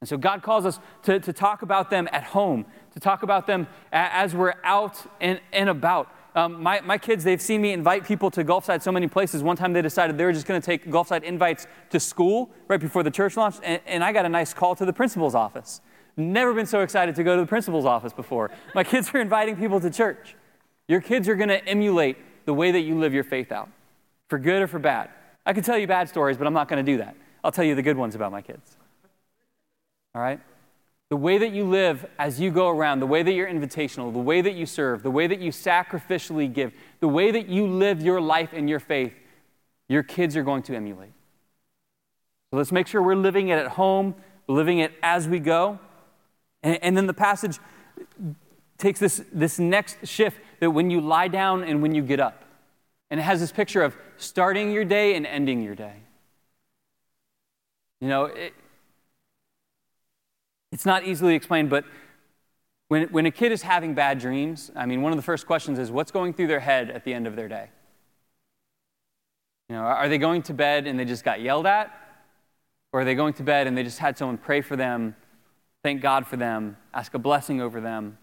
And 0.00 0.08
so 0.08 0.16
God 0.16 0.44
calls 0.44 0.64
us 0.64 0.78
to, 1.02 1.18
to 1.18 1.32
talk 1.32 1.62
about 1.62 1.90
them 1.90 2.08
at 2.12 2.22
home, 2.22 2.66
to 2.92 3.00
talk 3.00 3.24
about 3.24 3.48
them 3.48 3.66
as 3.92 4.32
we're 4.32 4.54
out 4.62 5.02
and, 5.20 5.40
and 5.52 5.68
about. 5.68 6.08
Um, 6.34 6.62
my, 6.62 6.80
my 6.82 6.96
kids, 6.96 7.24
they've 7.24 7.40
seen 7.40 7.60
me 7.60 7.72
invite 7.72 8.04
people 8.04 8.30
to 8.32 8.44
Gulfside 8.44 8.82
so 8.82 8.92
many 8.92 9.08
places. 9.08 9.42
One 9.42 9.56
time 9.56 9.72
they 9.72 9.82
decided 9.82 10.16
they 10.16 10.24
were 10.24 10.32
just 10.32 10.46
going 10.46 10.60
to 10.60 10.64
take 10.64 10.86
Gulfside 10.86 11.24
invites 11.24 11.66
to 11.90 11.98
school 11.98 12.50
right 12.68 12.80
before 12.80 13.02
the 13.02 13.10
church 13.10 13.36
launch, 13.36 13.56
and, 13.62 13.80
and 13.86 14.04
I 14.04 14.12
got 14.12 14.26
a 14.26 14.28
nice 14.28 14.54
call 14.54 14.76
to 14.76 14.84
the 14.84 14.92
principal's 14.92 15.34
office. 15.34 15.80
Never 16.16 16.54
been 16.54 16.66
so 16.66 16.80
excited 16.80 17.14
to 17.16 17.24
go 17.24 17.34
to 17.36 17.42
the 17.42 17.48
principal's 17.48 17.84
office 17.84 18.12
before. 18.12 18.50
My 18.74 18.84
kids 18.84 19.12
are 19.14 19.20
inviting 19.20 19.56
people 19.56 19.80
to 19.80 19.90
church. 19.90 20.36
Your 20.86 21.00
kids 21.00 21.28
are 21.28 21.36
going 21.36 21.48
to 21.48 21.64
emulate 21.66 22.16
the 22.46 22.54
way 22.54 22.70
that 22.70 22.80
you 22.80 22.98
live 22.98 23.14
your 23.14 23.24
faith 23.24 23.52
out, 23.52 23.68
for 24.28 24.38
good 24.38 24.62
or 24.62 24.66
for 24.66 24.78
bad. 24.78 25.10
I 25.46 25.52
could 25.52 25.64
tell 25.64 25.78
you 25.78 25.86
bad 25.86 26.08
stories, 26.08 26.36
but 26.36 26.46
I'm 26.46 26.52
not 26.52 26.68
going 26.68 26.84
to 26.84 26.92
do 26.92 26.98
that. 26.98 27.16
I'll 27.42 27.52
tell 27.52 27.64
you 27.64 27.74
the 27.74 27.82
good 27.82 27.96
ones 27.96 28.14
about 28.14 28.32
my 28.32 28.42
kids. 28.42 28.76
All 30.14 30.20
right? 30.22 30.40
The 31.10 31.16
way 31.16 31.38
that 31.38 31.52
you 31.52 31.64
live 31.64 32.06
as 32.20 32.40
you 32.40 32.52
go 32.52 32.68
around, 32.68 33.00
the 33.00 33.06
way 33.06 33.22
that 33.22 33.32
you're 33.32 33.48
invitational, 33.48 34.12
the 34.12 34.20
way 34.20 34.40
that 34.40 34.54
you 34.54 34.64
serve, 34.64 35.02
the 35.02 35.10
way 35.10 35.26
that 35.26 35.40
you 35.40 35.50
sacrificially 35.50 36.52
give, 36.52 36.72
the 37.00 37.08
way 37.08 37.32
that 37.32 37.48
you 37.48 37.66
live 37.66 38.00
your 38.00 38.20
life 38.20 38.50
and 38.52 38.70
your 38.70 38.78
faith, 38.78 39.12
your 39.88 40.04
kids 40.04 40.36
are 40.36 40.44
going 40.44 40.62
to 40.62 40.74
emulate. 40.76 41.10
So 42.50 42.56
let's 42.56 42.70
make 42.70 42.86
sure 42.86 43.02
we're 43.02 43.16
living 43.16 43.48
it 43.48 43.58
at 43.58 43.72
home, 43.72 44.14
living 44.46 44.78
it 44.78 44.92
as 45.02 45.26
we 45.26 45.40
go. 45.40 45.80
And, 46.62 46.78
and 46.80 46.96
then 46.96 47.08
the 47.08 47.14
passage 47.14 47.58
takes 48.78 49.00
this, 49.00 49.20
this 49.32 49.58
next 49.58 50.06
shift 50.06 50.40
that 50.60 50.70
when 50.70 50.90
you 50.90 51.00
lie 51.00 51.28
down 51.28 51.64
and 51.64 51.82
when 51.82 51.92
you 51.92 52.02
get 52.02 52.20
up. 52.20 52.44
And 53.10 53.18
it 53.18 53.24
has 53.24 53.40
this 53.40 53.50
picture 53.50 53.82
of 53.82 53.96
starting 54.16 54.70
your 54.70 54.84
day 54.84 55.16
and 55.16 55.26
ending 55.26 55.60
your 55.60 55.74
day. 55.74 55.96
You 58.00 58.06
know, 58.06 58.26
it, 58.26 58.54
it's 60.72 60.86
not 60.86 61.04
easily 61.04 61.34
explained, 61.34 61.70
but 61.70 61.84
when, 62.88 63.04
when 63.08 63.26
a 63.26 63.30
kid 63.30 63.52
is 63.52 63.62
having 63.62 63.94
bad 63.94 64.18
dreams, 64.18 64.70
I 64.74 64.86
mean, 64.86 65.02
one 65.02 65.12
of 65.12 65.16
the 65.16 65.22
first 65.22 65.46
questions 65.46 65.78
is 65.78 65.90
what's 65.90 66.10
going 66.10 66.34
through 66.34 66.48
their 66.48 66.60
head 66.60 66.90
at 66.90 67.04
the 67.04 67.14
end 67.14 67.26
of 67.26 67.36
their 67.36 67.48
day? 67.48 67.68
You 69.68 69.76
know, 69.76 69.82
are 69.82 70.08
they 70.08 70.18
going 70.18 70.42
to 70.42 70.54
bed 70.54 70.88
and 70.88 70.98
they 70.98 71.04
just 71.04 71.24
got 71.24 71.40
yelled 71.40 71.66
at? 71.66 71.96
Or 72.92 73.02
are 73.02 73.04
they 73.04 73.14
going 73.14 73.34
to 73.34 73.44
bed 73.44 73.68
and 73.68 73.78
they 73.78 73.84
just 73.84 74.00
had 74.00 74.18
someone 74.18 74.36
pray 74.36 74.60
for 74.60 74.74
them, 74.74 75.14
thank 75.84 76.02
God 76.02 76.26
for 76.26 76.36
them, 76.36 76.76
ask 76.92 77.14
a 77.14 77.18
blessing 77.20 77.60
over 77.60 77.80
them? 77.80 78.18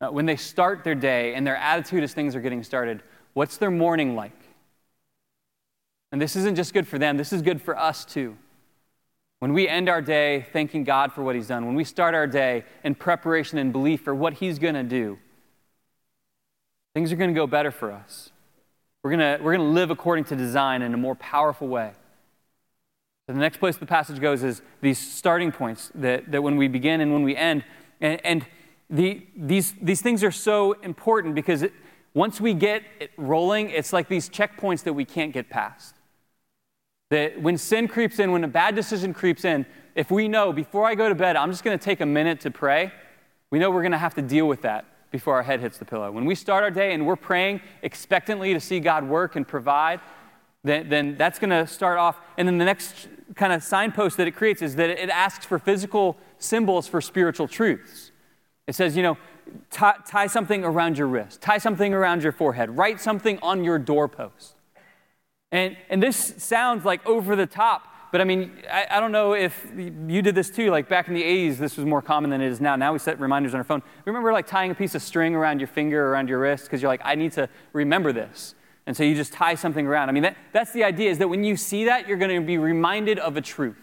Uh, 0.00 0.10
when 0.10 0.26
they 0.26 0.36
start 0.36 0.84
their 0.84 0.94
day 0.94 1.34
and 1.34 1.44
their 1.44 1.56
attitude 1.56 2.04
as 2.04 2.14
things 2.14 2.36
are 2.36 2.40
getting 2.40 2.62
started, 2.62 3.02
what's 3.32 3.56
their 3.56 3.72
morning 3.72 4.14
like? 4.14 4.40
And 6.12 6.22
this 6.22 6.36
isn't 6.36 6.54
just 6.54 6.72
good 6.72 6.86
for 6.86 6.98
them, 6.98 7.16
this 7.16 7.32
is 7.32 7.42
good 7.42 7.60
for 7.60 7.76
us 7.76 8.04
too. 8.04 8.36
When 9.44 9.52
we 9.52 9.68
end 9.68 9.90
our 9.90 10.00
day 10.00 10.46
thanking 10.54 10.84
God 10.84 11.12
for 11.12 11.22
what 11.22 11.34
He's 11.34 11.48
done, 11.48 11.66
when 11.66 11.74
we 11.74 11.84
start 11.84 12.14
our 12.14 12.26
day 12.26 12.64
in 12.82 12.94
preparation 12.94 13.58
and 13.58 13.74
belief 13.74 14.00
for 14.00 14.14
what 14.14 14.32
He's 14.32 14.58
going 14.58 14.72
to 14.72 14.82
do, 14.82 15.18
things 16.94 17.12
are 17.12 17.16
going 17.16 17.28
to 17.28 17.34
go 17.34 17.46
better 17.46 17.70
for 17.70 17.92
us. 17.92 18.30
We're 19.02 19.14
going 19.14 19.44
we're 19.44 19.58
to 19.58 19.62
live 19.62 19.90
according 19.90 20.24
to 20.24 20.34
design 20.34 20.80
in 20.80 20.94
a 20.94 20.96
more 20.96 21.14
powerful 21.14 21.68
way. 21.68 21.92
So 23.26 23.34
the 23.34 23.38
next 23.38 23.58
place 23.58 23.76
the 23.76 23.84
passage 23.84 24.18
goes 24.18 24.42
is 24.42 24.62
these 24.80 24.98
starting 24.98 25.52
points 25.52 25.92
that, 25.94 26.32
that 26.32 26.42
when 26.42 26.56
we 26.56 26.66
begin 26.66 27.02
and 27.02 27.12
when 27.12 27.22
we 27.22 27.36
end. 27.36 27.64
And, 28.00 28.24
and 28.24 28.46
the, 28.88 29.26
these, 29.36 29.74
these 29.78 30.00
things 30.00 30.24
are 30.24 30.32
so 30.32 30.72
important 30.72 31.34
because 31.34 31.60
it, 31.60 31.74
once 32.14 32.40
we 32.40 32.54
get 32.54 32.82
it 32.98 33.10
rolling, 33.18 33.68
it's 33.68 33.92
like 33.92 34.08
these 34.08 34.30
checkpoints 34.30 34.84
that 34.84 34.94
we 34.94 35.04
can't 35.04 35.34
get 35.34 35.50
past. 35.50 35.93
That 37.10 37.40
when 37.40 37.58
sin 37.58 37.88
creeps 37.88 38.18
in, 38.18 38.32
when 38.32 38.44
a 38.44 38.48
bad 38.48 38.74
decision 38.74 39.12
creeps 39.14 39.44
in, 39.44 39.66
if 39.94 40.10
we 40.10 40.26
know 40.26 40.52
before 40.52 40.86
I 40.86 40.94
go 40.94 41.08
to 41.08 41.14
bed, 41.14 41.36
I'm 41.36 41.50
just 41.50 41.62
going 41.62 41.78
to 41.78 41.84
take 41.84 42.00
a 42.00 42.06
minute 42.06 42.40
to 42.40 42.50
pray, 42.50 42.92
we 43.50 43.58
know 43.58 43.70
we're 43.70 43.82
going 43.82 43.92
to 43.92 43.98
have 43.98 44.14
to 44.14 44.22
deal 44.22 44.48
with 44.48 44.62
that 44.62 44.84
before 45.10 45.36
our 45.36 45.42
head 45.42 45.60
hits 45.60 45.78
the 45.78 45.84
pillow. 45.84 46.10
When 46.10 46.24
we 46.24 46.34
start 46.34 46.64
our 46.64 46.70
day 46.70 46.92
and 46.92 47.06
we're 47.06 47.14
praying 47.14 47.60
expectantly 47.82 48.52
to 48.52 48.58
see 48.58 48.80
God 48.80 49.04
work 49.04 49.36
and 49.36 49.46
provide, 49.46 50.00
then, 50.64 50.88
then 50.88 51.16
that's 51.16 51.38
going 51.38 51.50
to 51.50 51.66
start 51.66 51.98
off. 51.98 52.18
And 52.36 52.48
then 52.48 52.58
the 52.58 52.64
next 52.64 53.06
kind 53.36 53.52
of 53.52 53.62
signpost 53.62 54.16
that 54.16 54.26
it 54.26 54.32
creates 54.32 54.60
is 54.60 54.74
that 54.76 54.90
it 54.90 55.10
asks 55.10 55.46
for 55.46 55.58
physical 55.58 56.16
symbols 56.38 56.88
for 56.88 57.00
spiritual 57.00 57.46
truths. 57.46 58.10
It 58.66 58.74
says, 58.74 58.96
you 58.96 59.02
know, 59.02 59.18
tie, 59.70 59.96
tie 60.06 60.26
something 60.26 60.64
around 60.64 60.98
your 60.98 61.06
wrist, 61.06 61.40
tie 61.40 61.58
something 61.58 61.94
around 61.94 62.22
your 62.22 62.32
forehead, 62.32 62.76
write 62.76 63.00
something 63.00 63.38
on 63.40 63.62
your 63.62 63.78
doorpost. 63.78 64.56
And, 65.54 65.76
and 65.88 66.02
this 66.02 66.34
sounds 66.38 66.84
like 66.84 67.06
over 67.06 67.36
the 67.36 67.46
top, 67.46 67.86
but 68.10 68.20
I 68.20 68.24
mean, 68.24 68.60
I, 68.68 68.88
I, 68.90 68.98
don't 68.98 69.12
know 69.12 69.34
if 69.34 69.64
you 69.76 70.20
did 70.20 70.34
this 70.34 70.50
too. 70.50 70.68
Like 70.68 70.88
back 70.88 71.06
in 71.06 71.14
the 71.14 71.22
80s, 71.22 71.58
this 71.58 71.76
was 71.76 71.86
more 71.86 72.02
common 72.02 72.28
than 72.30 72.40
it 72.40 72.50
is 72.50 72.60
now. 72.60 72.74
Now 72.74 72.92
we 72.92 72.98
set 72.98 73.20
reminders 73.20 73.54
on 73.54 73.58
our 73.58 73.64
phone. 73.64 73.80
Remember 74.04 74.32
like 74.32 74.48
tying 74.48 74.72
a 74.72 74.74
piece 74.74 74.96
of 74.96 75.02
string 75.02 75.32
around 75.32 75.60
your 75.60 75.68
finger 75.68 76.06
or 76.06 76.10
around 76.10 76.28
your 76.28 76.40
wrist 76.40 76.64
because 76.64 76.82
you're 76.82 76.88
like, 76.88 77.02
I 77.04 77.14
need 77.14 77.30
to 77.34 77.48
remember 77.72 78.12
this. 78.12 78.56
And 78.86 78.96
so 78.96 79.04
you 79.04 79.14
just 79.14 79.32
tie 79.32 79.54
something 79.54 79.86
around. 79.86 80.08
I 80.08 80.12
mean, 80.12 80.24
that, 80.24 80.36
that's 80.52 80.72
the 80.72 80.82
idea 80.82 81.08
is 81.08 81.18
that 81.18 81.28
when 81.28 81.44
you 81.44 81.56
see 81.56 81.84
that, 81.84 82.08
you're 82.08 82.18
going 82.18 82.34
to 82.34 82.44
be 82.44 82.58
reminded 82.58 83.20
of 83.20 83.36
a 83.36 83.40
truth. 83.40 83.78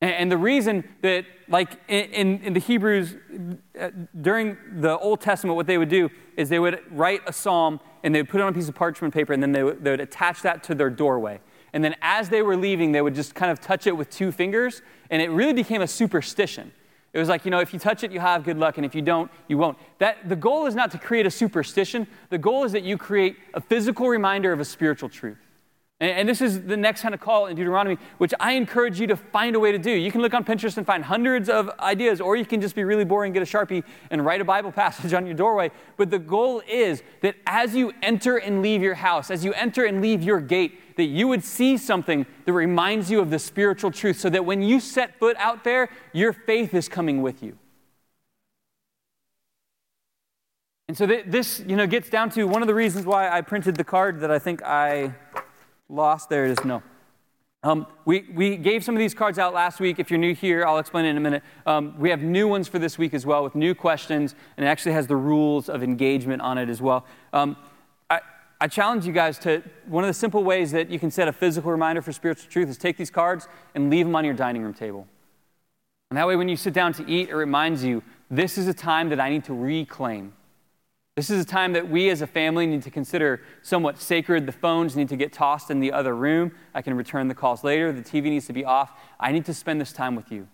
And, 0.00 0.12
and 0.12 0.32
the 0.32 0.38
reason 0.38 0.88
that, 1.02 1.26
like 1.46 1.78
in, 1.88 2.40
in 2.40 2.54
the 2.54 2.60
Hebrews, 2.60 3.16
uh, 3.78 3.90
during 4.18 4.56
the 4.76 4.96
Old 4.96 5.20
Testament, 5.20 5.56
what 5.56 5.66
they 5.66 5.76
would 5.76 5.90
do 5.90 6.08
is 6.38 6.48
they 6.48 6.58
would 6.58 6.80
write 6.90 7.20
a 7.26 7.34
psalm 7.34 7.80
and 8.04 8.14
they 8.14 8.20
would 8.22 8.28
put 8.28 8.40
it 8.40 8.44
on 8.44 8.50
a 8.50 8.52
piece 8.52 8.68
of 8.68 8.74
parchment 8.76 9.12
paper 9.12 9.32
and 9.32 9.42
then 9.42 9.50
they 9.50 9.64
would, 9.64 9.82
they 9.82 9.90
would 9.90 10.00
attach 10.00 10.42
that 10.42 10.62
to 10.64 10.74
their 10.74 10.90
doorway. 10.90 11.40
And 11.72 11.82
then 11.82 11.96
as 12.02 12.28
they 12.28 12.42
were 12.42 12.56
leaving, 12.56 12.92
they 12.92 13.02
would 13.02 13.16
just 13.16 13.34
kind 13.34 13.50
of 13.50 13.60
touch 13.60 13.88
it 13.88 13.96
with 13.96 14.08
two 14.08 14.30
fingers, 14.30 14.80
and 15.10 15.20
it 15.20 15.28
really 15.30 15.52
became 15.52 15.82
a 15.82 15.88
superstition. 15.88 16.70
It 17.12 17.18
was 17.18 17.28
like, 17.28 17.44
you 17.44 17.50
know, 17.50 17.58
if 17.58 17.72
you 17.72 17.80
touch 17.80 18.04
it, 18.04 18.12
you 18.12 18.20
have 18.20 18.44
good 18.44 18.58
luck, 18.58 18.76
and 18.76 18.86
if 18.86 18.94
you 18.94 19.02
don't, 19.02 19.28
you 19.48 19.58
won't. 19.58 19.76
That, 19.98 20.28
the 20.28 20.36
goal 20.36 20.66
is 20.66 20.76
not 20.76 20.92
to 20.92 20.98
create 20.98 21.26
a 21.26 21.30
superstition. 21.30 22.06
The 22.30 22.38
goal 22.38 22.62
is 22.62 22.70
that 22.72 22.84
you 22.84 22.96
create 22.96 23.38
a 23.54 23.60
physical 23.60 24.08
reminder 24.08 24.52
of 24.52 24.60
a 24.60 24.64
spiritual 24.64 25.08
truth. 25.08 25.43
And, 26.04 26.28
this 26.28 26.40
is 26.40 26.62
the 26.62 26.76
next 26.76 27.00
kind 27.00 27.14
of 27.14 27.20
call 27.20 27.46
in 27.46 27.56
Deuteronomy, 27.56 27.96
which 28.18 28.34
I 28.38 28.52
encourage 28.52 29.00
you 29.00 29.06
to 29.06 29.16
find 29.16 29.56
a 29.56 29.60
way 29.60 29.72
to 29.72 29.78
do. 29.78 29.90
You 29.90 30.12
can 30.12 30.20
look 30.20 30.34
on 30.34 30.44
Pinterest 30.44 30.76
and 30.76 30.86
find 30.86 31.02
hundreds 31.02 31.48
of 31.48 31.70
ideas, 31.80 32.20
or 32.20 32.36
you 32.36 32.44
can 32.44 32.60
just 32.60 32.74
be 32.74 32.84
really 32.84 33.04
boring, 33.04 33.32
get 33.32 33.42
a 33.42 33.46
Sharpie, 33.46 33.82
and 34.10 34.24
write 34.24 34.40
a 34.40 34.44
Bible 34.44 34.72
passage 34.84 35.14
on 35.14 35.24
your 35.24 35.34
doorway. 35.34 35.70
But 35.96 36.10
the 36.10 36.18
goal 36.18 36.62
is 36.68 37.02
that 37.22 37.36
as 37.46 37.74
you 37.74 37.92
enter 38.02 38.36
and 38.36 38.60
leave 38.60 38.82
your 38.82 38.94
house, 38.94 39.30
as 39.30 39.44
you 39.44 39.54
enter 39.54 39.84
and 39.84 40.02
leave 40.02 40.22
your 40.22 40.40
gate, 40.40 40.96
that 40.96 41.04
you 41.04 41.26
would 41.26 41.42
see 41.42 41.76
something 41.76 42.26
that 42.44 42.52
reminds 42.52 43.10
you 43.10 43.20
of 43.20 43.30
the 43.30 43.38
spiritual 43.38 43.90
truth 43.90 44.20
so 44.20 44.28
that 44.30 44.44
when 44.44 44.62
you 44.62 44.80
set 44.80 45.18
foot 45.18 45.36
out 45.38 45.64
there, 45.64 45.88
your 46.12 46.32
faith 46.32 46.74
is 46.74 46.88
coming 46.88 47.22
with 47.22 47.42
you. 47.42 47.56
And 50.86 50.96
so 50.96 51.06
this, 51.06 51.64
you 51.66 51.76
know, 51.76 51.86
gets 51.86 52.10
down 52.10 52.28
to 52.30 52.44
one 52.44 52.62
of 52.62 52.68
the 52.68 52.74
reasons 52.74 53.06
why 53.06 53.30
I 53.30 53.40
printed 53.40 53.76
the 53.76 53.84
card 53.84 54.20
that 54.20 54.30
I 54.30 54.38
think 54.38 54.62
I 54.62 55.14
lost? 55.94 56.28
There 56.28 56.44
it 56.46 56.50
is. 56.58 56.64
No. 56.64 56.82
Um, 57.64 57.86
we, 58.04 58.26
we 58.34 58.56
gave 58.56 58.84
some 58.84 58.94
of 58.94 58.98
these 58.98 59.14
cards 59.14 59.38
out 59.38 59.54
last 59.54 59.80
week. 59.80 59.98
If 59.98 60.10
you're 60.10 60.18
new 60.18 60.34
here, 60.34 60.66
I'll 60.66 60.78
explain 60.78 61.06
in 61.06 61.16
a 61.16 61.20
minute. 61.20 61.42
Um, 61.64 61.94
we 61.98 62.10
have 62.10 62.20
new 62.20 62.46
ones 62.46 62.68
for 62.68 62.78
this 62.78 62.98
week 62.98 63.14
as 63.14 63.24
well 63.24 63.42
with 63.42 63.54
new 63.54 63.74
questions, 63.74 64.34
and 64.58 64.66
it 64.66 64.68
actually 64.68 64.92
has 64.92 65.06
the 65.06 65.16
rules 65.16 65.70
of 65.70 65.82
engagement 65.82 66.42
on 66.42 66.58
it 66.58 66.68
as 66.68 66.82
well. 66.82 67.06
Um, 67.32 67.56
I, 68.10 68.20
I 68.60 68.68
challenge 68.68 69.06
you 69.06 69.14
guys 69.14 69.38
to 69.40 69.62
one 69.86 70.04
of 70.04 70.08
the 70.08 70.14
simple 70.14 70.44
ways 70.44 70.72
that 70.72 70.90
you 70.90 70.98
can 70.98 71.10
set 71.10 71.26
a 71.26 71.32
physical 71.32 71.70
reminder 71.70 72.02
for 72.02 72.12
spiritual 72.12 72.50
truth 72.50 72.68
is 72.68 72.76
take 72.76 72.98
these 72.98 73.10
cards 73.10 73.48
and 73.74 73.88
leave 73.88 74.04
them 74.04 74.14
on 74.14 74.26
your 74.26 74.34
dining 74.34 74.62
room 74.62 74.74
table. 74.74 75.08
And 76.10 76.18
that 76.18 76.26
way, 76.26 76.36
when 76.36 76.50
you 76.50 76.56
sit 76.56 76.74
down 76.74 76.92
to 76.92 77.10
eat, 77.10 77.30
it 77.30 77.34
reminds 77.34 77.82
you 77.82 78.02
this 78.30 78.58
is 78.58 78.68
a 78.68 78.74
time 78.74 79.08
that 79.08 79.20
I 79.20 79.30
need 79.30 79.44
to 79.44 79.54
reclaim. 79.54 80.34
This 81.16 81.30
is 81.30 81.40
a 81.40 81.44
time 81.44 81.74
that 81.74 81.88
we 81.88 82.10
as 82.10 82.22
a 82.22 82.26
family 82.26 82.66
need 82.66 82.82
to 82.82 82.90
consider 82.90 83.40
somewhat 83.62 84.00
sacred. 84.00 84.46
The 84.46 84.52
phones 84.52 84.96
need 84.96 85.08
to 85.10 85.16
get 85.16 85.32
tossed 85.32 85.70
in 85.70 85.78
the 85.78 85.92
other 85.92 86.14
room. 86.14 86.50
I 86.74 86.82
can 86.82 86.94
return 86.94 87.28
the 87.28 87.36
calls 87.36 87.62
later. 87.62 87.92
The 87.92 88.02
TV 88.02 88.24
needs 88.24 88.46
to 88.48 88.52
be 88.52 88.64
off. 88.64 88.90
I 89.20 89.30
need 89.30 89.44
to 89.44 89.54
spend 89.54 89.80
this 89.80 89.92
time 89.92 90.16
with 90.16 90.32
you. 90.32 90.48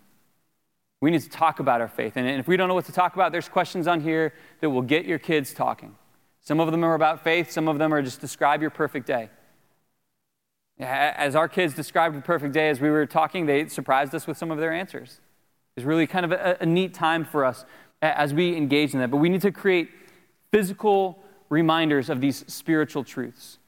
We 1.01 1.11
need 1.11 1.23
to 1.23 1.31
talk 1.31 1.61
about 1.61 1.81
our 1.81 1.89
faith. 1.89 2.19
And 2.19 2.29
if 2.29 2.47
we 2.47 2.59
don't 2.59 2.69
know 2.69 2.75
what 2.75 2.85
to 2.85 2.93
talk 2.93 3.15
about, 3.15 3.33
there's 3.33 3.49
questions 3.49 3.87
on 3.87 4.03
here 4.03 4.35
that 4.61 4.69
will 4.69 4.83
get 4.83 5.07
your 5.07 5.19
kids 5.19 5.55
talking. 5.55 5.97
Some 6.43 6.61
of 6.61 6.71
them 6.71 6.85
are 6.85 6.95
about 6.95 7.25
faith, 7.25 7.51
some 7.51 7.67
of 7.67 7.79
them 7.79 7.93
are 7.95 8.03
just 8.03 8.21
describe 8.21 8.61
your 8.61 8.71
perfect 8.71 9.07
day. 9.07 9.31
As 10.79 11.35
our 11.35 11.49
kids 11.49 11.75
described 11.75 12.17
the 12.17 12.23
perfect 12.23 12.53
day 12.53 12.69
as 12.69 12.81
we 12.81 12.91
were 12.91 13.07
talking, 13.07 13.47
they 13.47 13.67
surprised 13.69 14.15
us 14.15 14.27
with 14.27 14.37
some 14.37 14.51
of 14.51 14.59
their 14.59 14.73
answers. 14.73 15.21
It's 15.77 15.87
really 15.87 16.07
kind 16.07 16.27
of 16.27 16.33
a, 16.33 16.59
a 16.61 16.67
neat 16.67 16.93
time 16.93 17.25
for 17.25 17.47
us 17.47 17.65
as 18.03 18.35
we 18.35 18.57
engage 18.57 18.93
in 18.93 19.01
that. 19.01 19.11
But 19.11 19.19
we 19.19 19.29
need 19.31 19.43
to 19.43 19.53
create 19.53 19.89
physical 20.53 21.23
reminders 21.49 22.09
of 22.09 22.21
these 22.21 22.45
spiritual 22.47 23.05
truths. 23.05 23.59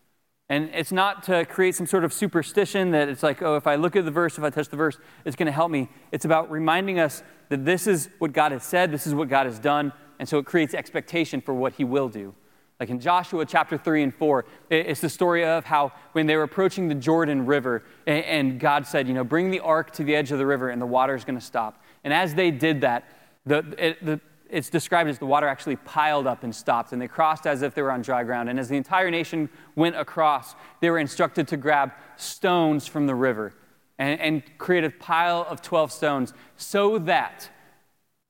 And 0.48 0.70
it's 0.74 0.92
not 0.92 1.22
to 1.24 1.46
create 1.46 1.74
some 1.74 1.86
sort 1.86 2.04
of 2.04 2.12
superstition 2.12 2.90
that 2.90 3.08
it's 3.08 3.22
like, 3.22 3.40
oh, 3.40 3.56
if 3.56 3.66
I 3.66 3.76
look 3.76 3.96
at 3.96 4.04
the 4.04 4.10
verse, 4.10 4.36
if 4.36 4.44
I 4.44 4.50
touch 4.50 4.68
the 4.68 4.76
verse, 4.76 4.98
it's 5.24 5.36
going 5.36 5.46
to 5.46 5.52
help 5.52 5.70
me. 5.70 5.88
It's 6.10 6.24
about 6.24 6.50
reminding 6.50 6.98
us 6.98 7.22
that 7.48 7.64
this 7.64 7.86
is 7.86 8.10
what 8.18 8.32
God 8.32 8.52
has 8.52 8.62
said, 8.62 8.92
this 8.92 9.06
is 9.06 9.14
what 9.14 9.28
God 9.28 9.46
has 9.46 9.58
done, 9.58 9.92
and 10.18 10.28
so 10.28 10.38
it 10.38 10.44
creates 10.44 10.74
expectation 10.74 11.40
for 11.40 11.54
what 11.54 11.72
He 11.74 11.84
will 11.84 12.08
do. 12.08 12.34
Like 12.78 12.90
in 12.90 13.00
Joshua 13.00 13.46
chapter 13.46 13.78
3 13.78 14.02
and 14.02 14.14
4, 14.14 14.44
it's 14.68 15.00
the 15.00 15.08
story 15.08 15.44
of 15.44 15.64
how 15.64 15.92
when 16.12 16.26
they 16.26 16.36
were 16.36 16.42
approaching 16.42 16.88
the 16.88 16.94
Jordan 16.96 17.46
River, 17.46 17.84
and 18.06 18.58
God 18.58 18.86
said, 18.86 19.06
you 19.06 19.14
know, 19.14 19.24
bring 19.24 19.50
the 19.50 19.60
ark 19.60 19.92
to 19.92 20.04
the 20.04 20.14
edge 20.14 20.32
of 20.32 20.38
the 20.38 20.46
river, 20.46 20.68
and 20.68 20.82
the 20.82 20.86
water 20.86 21.14
is 21.14 21.24
going 21.24 21.38
to 21.38 21.44
stop. 21.44 21.82
And 22.04 22.12
as 22.12 22.34
they 22.34 22.50
did 22.50 22.80
that, 22.80 23.04
the, 23.46 23.58
it, 23.78 24.04
the 24.04 24.20
it's 24.52 24.68
described 24.68 25.08
as 25.08 25.18
the 25.18 25.26
water 25.26 25.48
actually 25.48 25.76
piled 25.76 26.26
up 26.26 26.44
and 26.44 26.54
stopped, 26.54 26.92
and 26.92 27.00
they 27.00 27.08
crossed 27.08 27.46
as 27.46 27.62
if 27.62 27.74
they 27.74 27.80
were 27.80 27.90
on 27.90 28.02
dry 28.02 28.22
ground. 28.22 28.50
And 28.50 28.60
as 28.60 28.68
the 28.68 28.76
entire 28.76 29.10
nation 29.10 29.48
went 29.74 29.96
across, 29.96 30.54
they 30.80 30.90
were 30.90 30.98
instructed 30.98 31.48
to 31.48 31.56
grab 31.56 31.92
stones 32.16 32.86
from 32.86 33.06
the 33.06 33.14
river 33.14 33.54
and, 33.98 34.20
and 34.20 34.58
create 34.58 34.84
a 34.84 34.90
pile 34.90 35.46
of 35.48 35.62
12 35.62 35.90
stones 35.90 36.34
so 36.56 36.98
that 36.98 37.48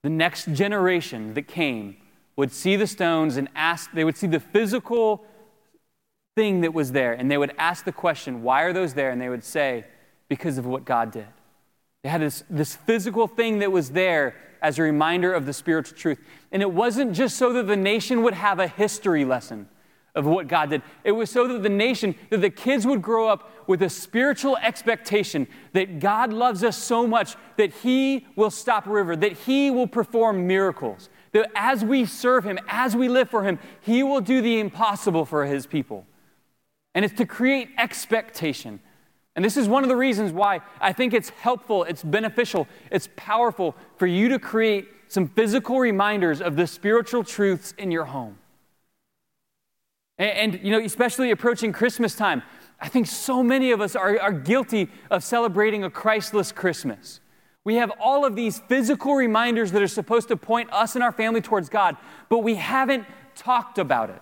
the 0.04 0.10
next 0.10 0.52
generation 0.52 1.34
that 1.34 1.48
came 1.48 1.96
would 2.36 2.52
see 2.52 2.76
the 2.76 2.86
stones 2.86 3.36
and 3.36 3.48
ask, 3.56 3.90
they 3.92 4.04
would 4.04 4.16
see 4.16 4.28
the 4.28 4.40
physical 4.40 5.24
thing 6.36 6.60
that 6.60 6.72
was 6.72 6.92
there, 6.92 7.12
and 7.12 7.30
they 7.30 7.36
would 7.36 7.52
ask 7.58 7.84
the 7.84 7.92
question, 7.92 8.42
Why 8.42 8.62
are 8.62 8.72
those 8.72 8.94
there? 8.94 9.10
And 9.10 9.20
they 9.20 9.28
would 9.28 9.44
say, 9.44 9.84
Because 10.28 10.56
of 10.56 10.66
what 10.66 10.84
God 10.84 11.10
did. 11.10 11.26
They 12.02 12.08
had 12.08 12.20
this, 12.20 12.44
this 12.50 12.74
physical 12.74 13.28
thing 13.28 13.60
that 13.60 13.70
was 13.70 13.90
there 13.90 14.34
as 14.60 14.78
a 14.78 14.82
reminder 14.82 15.32
of 15.32 15.46
the 15.46 15.52
spiritual 15.52 15.96
truth. 15.96 16.18
And 16.50 16.62
it 16.62 16.72
wasn't 16.72 17.12
just 17.12 17.36
so 17.36 17.52
that 17.52 17.66
the 17.66 17.76
nation 17.76 18.22
would 18.22 18.34
have 18.34 18.58
a 18.58 18.68
history 18.68 19.24
lesson 19.24 19.68
of 20.14 20.26
what 20.26 20.46
God 20.46 20.70
did. 20.70 20.82
It 21.04 21.12
was 21.12 21.30
so 21.30 21.48
that 21.48 21.62
the 21.62 21.68
nation, 21.68 22.14
that 22.30 22.40
the 22.40 22.50
kids 22.50 22.86
would 22.86 23.00
grow 23.00 23.28
up 23.28 23.50
with 23.66 23.82
a 23.82 23.88
spiritual 23.88 24.56
expectation 24.58 25.46
that 25.72 26.00
God 26.00 26.32
loves 26.32 26.62
us 26.62 26.76
so 26.76 27.06
much 27.06 27.36
that 27.56 27.72
He 27.72 28.26
will 28.36 28.50
stop 28.50 28.86
a 28.86 28.90
river, 28.90 29.16
that 29.16 29.32
He 29.32 29.70
will 29.70 29.86
perform 29.86 30.46
miracles, 30.46 31.08
that 31.32 31.50
as 31.54 31.84
we 31.84 32.04
serve 32.04 32.44
Him, 32.44 32.58
as 32.68 32.94
we 32.94 33.08
live 33.08 33.30
for 33.30 33.42
Him, 33.42 33.58
He 33.80 34.02
will 34.02 34.20
do 34.20 34.42
the 34.42 34.60
impossible 34.60 35.24
for 35.24 35.46
His 35.46 35.66
people. 35.66 36.06
And 36.94 37.04
it's 37.04 37.14
to 37.14 37.26
create 37.26 37.70
expectation. 37.78 38.80
And 39.34 39.44
this 39.44 39.56
is 39.56 39.66
one 39.66 39.82
of 39.82 39.88
the 39.88 39.96
reasons 39.96 40.32
why 40.32 40.60
I 40.80 40.92
think 40.92 41.14
it's 41.14 41.30
helpful, 41.30 41.84
it's 41.84 42.02
beneficial, 42.02 42.68
it's 42.90 43.08
powerful 43.16 43.74
for 43.96 44.06
you 44.06 44.28
to 44.28 44.38
create 44.38 44.88
some 45.08 45.28
physical 45.28 45.78
reminders 45.78 46.40
of 46.40 46.56
the 46.56 46.66
spiritual 46.66 47.24
truths 47.24 47.74
in 47.78 47.90
your 47.90 48.04
home. 48.04 48.38
And, 50.18 50.54
and, 50.54 50.64
you 50.64 50.70
know, 50.70 50.80
especially 50.80 51.30
approaching 51.30 51.72
Christmas 51.72 52.14
time, 52.14 52.42
I 52.80 52.88
think 52.88 53.06
so 53.06 53.42
many 53.42 53.70
of 53.70 53.80
us 53.80 53.96
are, 53.96 54.20
are 54.20 54.32
guilty 54.32 54.88
of 55.10 55.22
celebrating 55.22 55.84
a 55.84 55.90
Christless 55.90 56.52
Christmas. 56.52 57.20
We 57.64 57.76
have 57.76 57.92
all 58.00 58.24
of 58.24 58.34
these 58.34 58.58
physical 58.58 59.14
reminders 59.14 59.72
that 59.72 59.82
are 59.82 59.88
supposed 59.88 60.28
to 60.28 60.36
point 60.36 60.70
us 60.72 60.94
and 60.94 61.02
our 61.02 61.12
family 61.12 61.40
towards 61.40 61.68
God, 61.68 61.96
but 62.28 62.38
we 62.38 62.56
haven't 62.56 63.06
talked 63.34 63.78
about 63.78 64.10
it. 64.10 64.20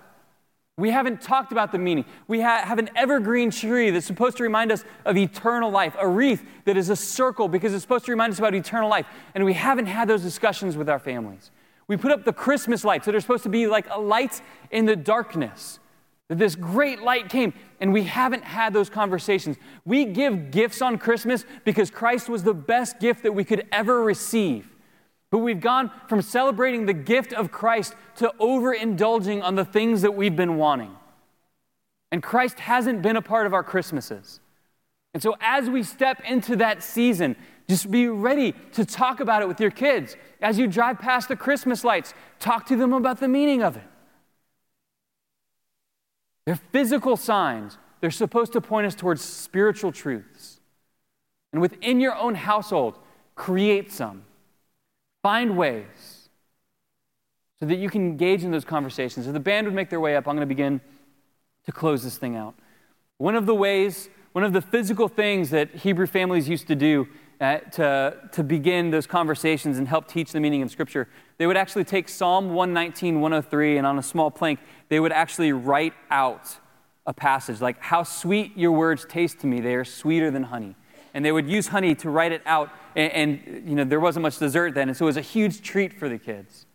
We 0.76 0.90
haven't 0.90 1.20
talked 1.20 1.52
about 1.52 1.72
the 1.72 1.78
meaning. 1.78 2.06
We 2.26 2.40
ha- 2.40 2.62
have 2.64 2.78
an 2.78 2.88
evergreen 2.96 3.50
tree 3.50 3.90
that's 3.90 4.06
supposed 4.06 4.38
to 4.38 4.42
remind 4.42 4.72
us 4.72 4.85
of 5.04 5.16
eternal 5.16 5.70
life, 5.70 5.94
a 5.98 6.09
wreath 6.09 6.42
that 6.64 6.76
is 6.76 6.88
a 6.88 6.96
circle 6.96 7.48
because 7.48 7.74
it's 7.74 7.83
supposed 7.83 8.06
to 8.06 8.12
remind 8.12 8.33
us 8.33 8.38
about 8.38 8.54
eternal 8.54 8.88
life. 8.88 9.06
And 9.35 9.44
we 9.44 9.52
haven't 9.52 9.87
had 9.87 10.09
those 10.09 10.22
discussions 10.22 10.78
with 10.78 10.88
our 10.88 10.98
families. 10.98 11.50
We 11.87 11.96
put 11.96 12.12
up 12.12 12.24
the 12.24 12.33
Christmas 12.33 12.85
lights 12.85 13.06
that 13.06 13.14
are 13.14 13.20
supposed 13.20 13.42
to 13.42 13.48
be 13.48 13.66
like 13.66 13.87
a 13.90 14.00
light 14.00 14.40
in 14.70 14.87
the 14.87 14.96
darkness. 14.96 15.80
That 16.28 16.38
this 16.38 16.54
great 16.54 17.02
light 17.02 17.28
came, 17.28 17.52
and 17.80 17.92
we 17.92 18.04
haven't 18.04 18.44
had 18.44 18.72
those 18.72 18.88
conversations. 18.88 19.56
We 19.85 20.04
give 20.04 20.52
gifts 20.52 20.80
on 20.80 20.96
Christmas 20.96 21.44
because 21.64 21.90
Christ 21.90 22.28
was 22.28 22.44
the 22.44 22.54
best 22.54 23.00
gift 23.00 23.24
that 23.24 23.33
we 23.33 23.42
could 23.42 23.66
ever 23.72 24.02
receive. 24.02 24.69
But 25.30 25.38
we've 25.38 25.60
gone 25.60 25.90
from 26.08 26.22
celebrating 26.22 26.86
the 26.86 26.92
gift 26.92 27.32
of 27.32 27.52
Christ 27.52 27.94
to 28.16 28.32
overindulging 28.40 29.42
on 29.42 29.54
the 29.54 29.64
things 29.64 30.02
that 30.02 30.14
we've 30.14 30.34
been 30.34 30.56
wanting. 30.56 30.96
And 32.10 32.22
Christ 32.22 32.58
hasn't 32.58 33.02
been 33.02 33.16
a 33.16 33.22
part 33.22 33.46
of 33.46 33.54
our 33.54 33.62
Christmases. 33.62 34.40
And 35.14 35.22
so, 35.22 35.36
as 35.40 35.68
we 35.68 35.82
step 35.82 36.22
into 36.28 36.56
that 36.56 36.82
season, 36.82 37.36
just 37.68 37.90
be 37.90 38.08
ready 38.08 38.52
to 38.72 38.84
talk 38.84 39.20
about 39.20 39.42
it 39.42 39.48
with 39.48 39.60
your 39.60 39.70
kids. 39.70 40.16
As 40.40 40.58
you 40.58 40.66
drive 40.66 40.98
past 40.98 41.28
the 41.28 41.36
Christmas 41.36 41.84
lights, 41.84 42.14
talk 42.38 42.66
to 42.66 42.76
them 42.76 42.92
about 42.92 43.20
the 43.20 43.28
meaning 43.28 43.62
of 43.62 43.76
it. 43.76 43.84
They're 46.46 46.60
physical 46.72 47.16
signs. 47.16 47.78
They're 48.00 48.10
supposed 48.10 48.52
to 48.54 48.60
point 48.60 48.86
us 48.86 48.94
towards 48.94 49.22
spiritual 49.22 49.92
truths. 49.92 50.60
And 51.52 51.60
within 51.60 52.00
your 52.00 52.16
own 52.16 52.34
household, 52.34 52.98
create 53.34 53.92
some. 53.92 54.24
Find 55.22 55.56
ways 55.56 56.28
so 57.59 57.66
that 57.66 57.76
you 57.76 57.90
can 57.90 58.02
engage 58.02 58.42
in 58.42 58.50
those 58.50 58.64
conversations. 58.64 59.26
If 59.26 59.33
the 59.35 59.40
band 59.40 59.66
would 59.66 59.74
make 59.74 59.90
their 59.90 60.00
way 60.00 60.16
up, 60.16 60.26
I'm 60.26 60.35
going 60.35 60.48
to 60.48 60.54
begin 60.54 60.80
to 61.66 61.72
close 61.72 62.02
this 62.02 62.16
thing 62.16 62.37
out. 62.37 62.54
One 63.18 63.35
of 63.35 63.44
the 63.44 63.54
ways, 63.54 64.09
one 64.33 64.44
of 64.44 64.54
the 64.54 64.62
physical 64.62 65.09
things 65.09 65.50
that 65.50 65.74
Hebrew 65.74 66.06
families 66.06 66.48
used 66.48 66.66
to 66.68 66.74
do 66.74 67.06
uh, 67.40 67.59
to, 67.59 68.16
to 68.33 68.42
begin 68.42 68.90
those 68.90 69.06
conversations 69.06 69.78
and 69.78 69.88
help 69.88 70.09
teach 70.09 70.33
the 70.33 70.40
meaning 70.40 70.62
of 70.62 70.70
Scripture, 70.70 71.09
they 71.38 71.46
would 71.46 71.56
actually 71.56 71.85
take 71.85 72.09
Psalm 72.09 72.54
119, 72.54 73.20
103, 73.20 73.76
and 73.78 73.87
on 73.87 73.98
a 73.98 74.02
small 74.02 74.30
plank, 74.30 74.61
they 74.88 75.00
would 75.00 75.12
actually 75.12 75.52
write 75.52 75.94
out 76.11 76.56
a 77.06 77.14
passage 77.14 77.61
like, 77.61 77.78
How 77.80 78.02
sweet 78.02 78.56
your 78.56 78.72
words 78.72 79.06
taste 79.06 79.40
to 79.40 79.46
me, 79.46 79.61
they 79.61 79.74
are 79.74 79.85
sweeter 79.85 80.30
than 80.30 80.44
honey. 80.44 80.76
And 81.12 81.25
they 81.25 81.33
would 81.33 81.49
use 81.49 81.68
honey 81.68 81.94
to 81.96 82.11
write 82.11 82.33
it 82.33 82.42
out, 82.46 82.70
and, 82.94 83.12
and 83.12 83.68
you 83.68 83.75
know, 83.75 83.85
there 83.85 84.01
wasn't 84.01 84.23
much 84.23 84.38
dessert 84.38 84.75
then, 84.75 84.88
and 84.88 84.96
so 84.96 85.05
it 85.05 85.07
was 85.07 85.16
a 85.16 85.23
huge 85.23 85.62
treat 85.62 85.92
for 85.92 86.09
the 86.09 86.18
kids. 86.18 86.66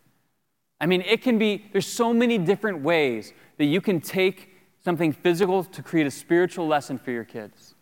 I 0.80 0.86
mean, 0.86 1.02
it 1.02 1.22
can 1.22 1.38
be, 1.38 1.64
there's 1.72 1.86
so 1.86 2.12
many 2.12 2.36
different 2.36 2.82
ways 2.82 3.32
that 3.56 3.64
you 3.64 3.80
can 3.80 4.00
take 4.00 4.50
something 4.84 5.12
physical 5.12 5.64
to 5.64 5.82
create 5.82 6.06
a 6.06 6.10
spiritual 6.10 6.66
lesson 6.66 6.98
for 6.98 7.10
your 7.10 7.24
kids. 7.24 7.74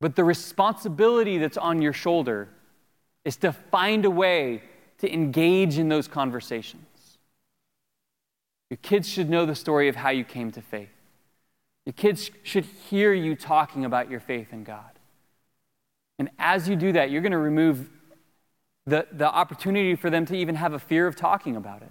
But 0.00 0.16
the 0.16 0.24
responsibility 0.24 1.38
that's 1.38 1.56
on 1.56 1.80
your 1.80 1.94
shoulder 1.94 2.50
is 3.24 3.36
to 3.38 3.52
find 3.52 4.04
a 4.04 4.10
way 4.10 4.62
to 4.98 5.12
engage 5.12 5.78
in 5.78 5.88
those 5.88 6.06
conversations. 6.08 7.18
Your 8.70 8.78
kids 8.78 9.08
should 9.08 9.30
know 9.30 9.46
the 9.46 9.54
story 9.54 9.88
of 9.88 9.96
how 9.96 10.10
you 10.10 10.24
came 10.24 10.50
to 10.52 10.60
faith. 10.60 10.90
Your 11.84 11.92
kids 11.92 12.30
should 12.42 12.64
hear 12.64 13.12
you 13.12 13.36
talking 13.36 13.84
about 13.84 14.10
your 14.10 14.20
faith 14.20 14.52
in 14.52 14.64
God. 14.64 14.95
And 16.18 16.30
as 16.38 16.68
you 16.68 16.76
do 16.76 16.92
that, 16.92 17.10
you're 17.10 17.22
going 17.22 17.32
to 17.32 17.38
remove 17.38 17.90
the, 18.86 19.06
the 19.12 19.26
opportunity 19.26 19.94
for 19.94 20.10
them 20.10 20.24
to 20.26 20.36
even 20.36 20.54
have 20.54 20.72
a 20.72 20.78
fear 20.78 21.06
of 21.06 21.16
talking 21.16 21.56
about 21.56 21.82
it. 21.82 21.90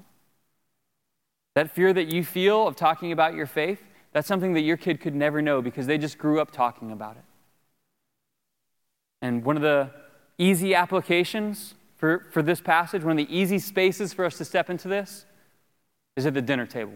That 1.55 1.73
fear 1.73 1.93
that 1.93 2.11
you 2.11 2.23
feel 2.23 2.67
of 2.67 2.75
talking 2.75 3.11
about 3.11 3.33
your 3.33 3.45
faith, 3.45 3.81
that's 4.13 4.27
something 4.27 4.53
that 4.53 4.61
your 4.61 4.77
kid 4.77 4.99
could 4.99 5.15
never 5.15 5.41
know 5.41 5.61
because 5.61 5.87
they 5.87 5.97
just 5.97 6.17
grew 6.17 6.39
up 6.39 6.51
talking 6.51 6.91
about 6.91 7.17
it. 7.17 7.23
And 9.21 9.43
one 9.43 9.55
of 9.55 9.61
the 9.61 9.89
easy 10.37 10.75
applications 10.75 11.75
for, 11.97 12.25
for 12.31 12.41
this 12.41 12.61
passage, 12.61 13.03
one 13.03 13.17
of 13.17 13.27
the 13.27 13.35
easy 13.35 13.59
spaces 13.59 14.13
for 14.13 14.25
us 14.25 14.37
to 14.37 14.45
step 14.45 14.69
into 14.69 14.87
this, 14.87 15.25
is 16.15 16.25
at 16.25 16.33
the 16.33 16.41
dinner 16.41 16.65
table. 16.65 16.93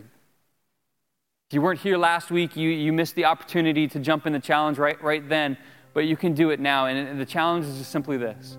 If 1.50 1.56
you 1.56 1.62
weren't 1.62 1.80
here 1.80 1.98
last 1.98 2.30
week, 2.30 2.56
you, 2.56 2.70
you 2.70 2.94
missed 2.94 3.16
the 3.16 3.26
opportunity 3.26 3.88
to 3.88 4.00
jump 4.00 4.28
in 4.28 4.34
the 4.34 4.40
challenge 4.40 4.78
right, 4.78 5.02
right 5.04 5.28
then, 5.28 5.58
but 5.94 6.02
you 6.02 6.16
can 6.16 6.34
do 6.34 6.50
it 6.50 6.60
now. 6.60 6.86
And 6.86 7.20
the 7.20 7.26
challenge 7.26 7.66
is 7.66 7.78
just 7.78 7.92
simply 7.92 8.18
this 8.18 8.58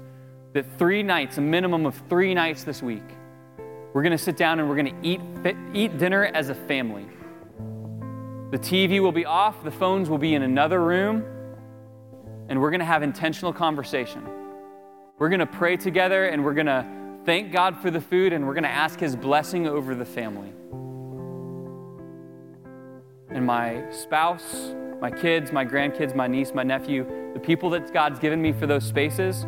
that 0.53 0.67
three 0.79 1.03
nights, 1.03 1.39
a 1.39 1.41
minimum 1.41 1.87
of 1.87 1.95
three 2.09 2.35
nights 2.35 2.65
this 2.65 2.83
week, 2.83 3.05
we're 3.93 4.03
going 4.03 4.11
to 4.11 4.19
sit 4.19 4.37
down 4.37 4.59
and 4.59 4.69
we're 4.69 4.77
going 4.77 5.01
to 5.01 5.09
eat, 5.09 5.21
eat 5.73 5.97
dinner 5.99 6.25
as 6.25 6.49
a 6.49 6.55
family. 6.55 7.07
The 8.51 8.59
TV 8.59 9.01
will 9.01 9.13
be 9.13 9.25
off, 9.25 9.63
the 9.63 9.71
phones 9.71 10.11
will 10.11 10.19
be 10.19 10.35
in 10.35 10.43
another 10.43 10.83
room, 10.83 11.25
and 12.49 12.61
we're 12.61 12.71
going 12.71 12.81
to 12.81 12.87
have 12.87 13.05
intentional 13.05 13.53
conversation. 13.53 14.25
We're 15.19 15.29
going 15.29 15.41
to 15.41 15.47
pray 15.47 15.77
together 15.77 16.27
and 16.27 16.45
we're 16.45 16.55
going 16.55 16.67
to 16.67 16.85
thank 17.25 17.53
God 17.53 17.77
for 17.81 17.91
the 17.91 18.01
food 18.01 18.33
and 18.33 18.47
we're 18.47 18.55
going 18.55 18.65
to 18.65 18.71
ask 18.71 18.99
His 18.99 19.15
blessing 19.15 19.69
over 19.69 19.95
the 19.95 20.05
family. 20.05 20.53
And 23.29 23.47
my 23.47 23.89
spouse, 23.91 24.75
my 25.01 25.11
kids, 25.11 25.51
my 25.51 25.65
grandkids, 25.65 26.15
my 26.15 26.27
niece, 26.27 26.53
my 26.55 26.63
nephew, 26.63 27.07
the 27.33 27.41
people 27.41 27.71
that 27.71 27.93
God's 27.93 28.19
given 28.19 28.41
me 28.41 28.53
for 28.53 28.67
those 28.67 28.85
spaces, 28.85 29.47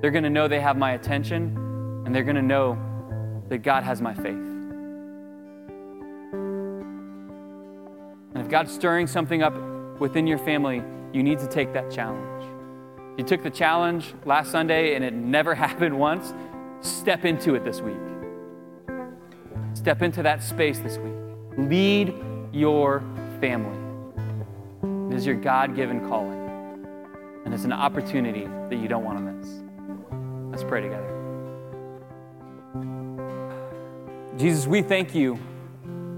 they're 0.00 0.10
going 0.10 0.24
to 0.24 0.30
know 0.30 0.46
they 0.48 0.60
have 0.60 0.76
my 0.76 0.92
attention 0.92 1.56
and 2.04 2.14
they're 2.14 2.24
going 2.24 2.36
to 2.36 2.42
know 2.42 2.78
that 3.48 3.58
God 3.58 3.82
has 3.82 4.00
my 4.00 4.14
faith. 4.14 4.26
And 8.34 8.36
if 8.36 8.48
God's 8.48 8.72
stirring 8.72 9.06
something 9.06 9.42
up 9.42 9.54
within 9.98 10.26
your 10.26 10.38
family, 10.38 10.82
you 11.12 11.22
need 11.22 11.38
to 11.38 11.46
take 11.46 11.72
that 11.72 11.90
challenge. 11.90 12.44
If 13.14 13.18
You 13.18 13.24
took 13.24 13.42
the 13.42 13.50
challenge 13.50 14.14
last 14.24 14.50
Sunday 14.50 14.94
and 14.94 15.04
it 15.04 15.14
never 15.14 15.54
happened 15.66 15.98
once. 15.98 16.32
Step 16.82 17.24
into 17.24 17.54
it 17.54 17.64
this 17.64 17.80
week. 17.80 17.96
Step 19.74 20.02
into 20.02 20.22
that 20.22 20.42
space 20.42 20.78
this 20.78 20.96
week. 20.98 21.12
Lead 21.56 22.14
your 22.52 23.02
family. 23.40 23.89
It 25.10 25.16
is 25.16 25.26
your 25.26 25.34
God 25.34 25.74
given 25.74 26.08
calling. 26.08 26.38
And 27.44 27.52
it's 27.52 27.64
an 27.64 27.72
opportunity 27.72 28.46
that 28.68 28.76
you 28.76 28.86
don't 28.86 29.04
want 29.04 29.18
to 29.18 29.24
miss. 29.24 29.48
Let's 30.52 30.62
pray 30.62 30.82
together. 30.82 31.16
Jesus, 34.36 34.68
we 34.68 34.82
thank 34.82 35.14
you 35.14 35.38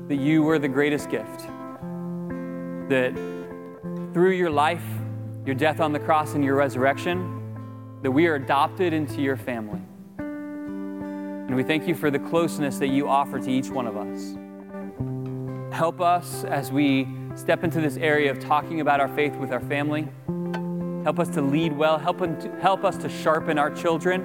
that 0.09 0.17
you 0.17 0.43
were 0.43 0.59
the 0.59 0.69
greatest 0.69 1.09
gift. 1.09 1.41
That 2.91 3.15
through 4.13 4.33
your 4.33 4.51
life, 4.51 4.85
your 5.47 5.55
death 5.55 5.81
on 5.81 5.93
the 5.93 5.99
cross 5.99 6.35
and 6.35 6.45
your 6.45 6.57
resurrection, 6.57 7.99
that 8.03 8.11
we 8.11 8.27
are 8.27 8.35
adopted 8.35 8.93
into 8.93 9.23
your 9.23 9.39
family. 9.39 9.81
And 10.19 11.57
we 11.57 11.63
thank 11.63 11.89
you 11.89 11.95
for 11.95 12.11
the 12.11 12.19
closeness 12.19 12.79
that 12.79 12.89
you 12.89 13.09
offer 13.09 13.39
to 13.39 13.51
each 13.51 13.71
one 13.71 13.87
of 13.87 13.97
us. 13.97 14.37
Help 15.75 16.01
us 16.03 16.45
as 16.45 16.71
we 16.71 17.09
step 17.35 17.65
into 17.65 17.81
this 17.81 17.97
area 17.97 18.31
of 18.31 18.39
talking 18.39 18.81
about 18.81 19.01
our 19.01 19.09
faith 19.09 19.35
with 19.37 19.53
our 19.53 19.61
family. 19.61 20.09
Help 21.05 21.19
us 21.19 21.29
to 21.31 21.43
lead 21.43 21.77
well. 21.77 21.99
Help, 21.99 22.21
help 22.61 22.85
us 22.85 22.97
to 22.99 23.09
sharpen 23.09 23.59
our 23.59 23.71
children. 23.71 24.25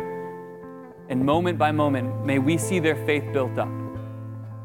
And 1.09 1.23
moment 1.25 1.57
by 1.57 1.71
moment, 1.71 2.25
may 2.25 2.39
we 2.39 2.57
see 2.57 2.79
their 2.79 2.95
faith 3.05 3.23
built 3.33 3.57
up. 3.57 3.69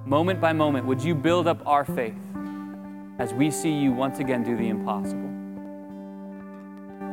Moment 0.04 0.40
by 0.40 0.52
moment, 0.52 0.86
would 0.86 1.02
you 1.02 1.14
build 1.14 1.46
up 1.46 1.64
our 1.66 1.84
faith 1.84 2.16
as 3.18 3.32
we 3.32 3.50
see 3.50 3.72
you 3.72 3.92
once 3.92 4.18
again 4.18 4.42
do 4.42 4.56
the 4.56 4.68
impossible? 4.68 5.30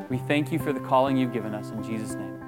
We 0.10 0.18
thank 0.18 0.52
you 0.52 0.58
for 0.58 0.74
the 0.74 0.80
calling 0.80 1.16
you've 1.16 1.34
given 1.34 1.54
us 1.54 1.70
in 1.70 1.84
Jesus' 1.84 2.16
name. 2.16 2.39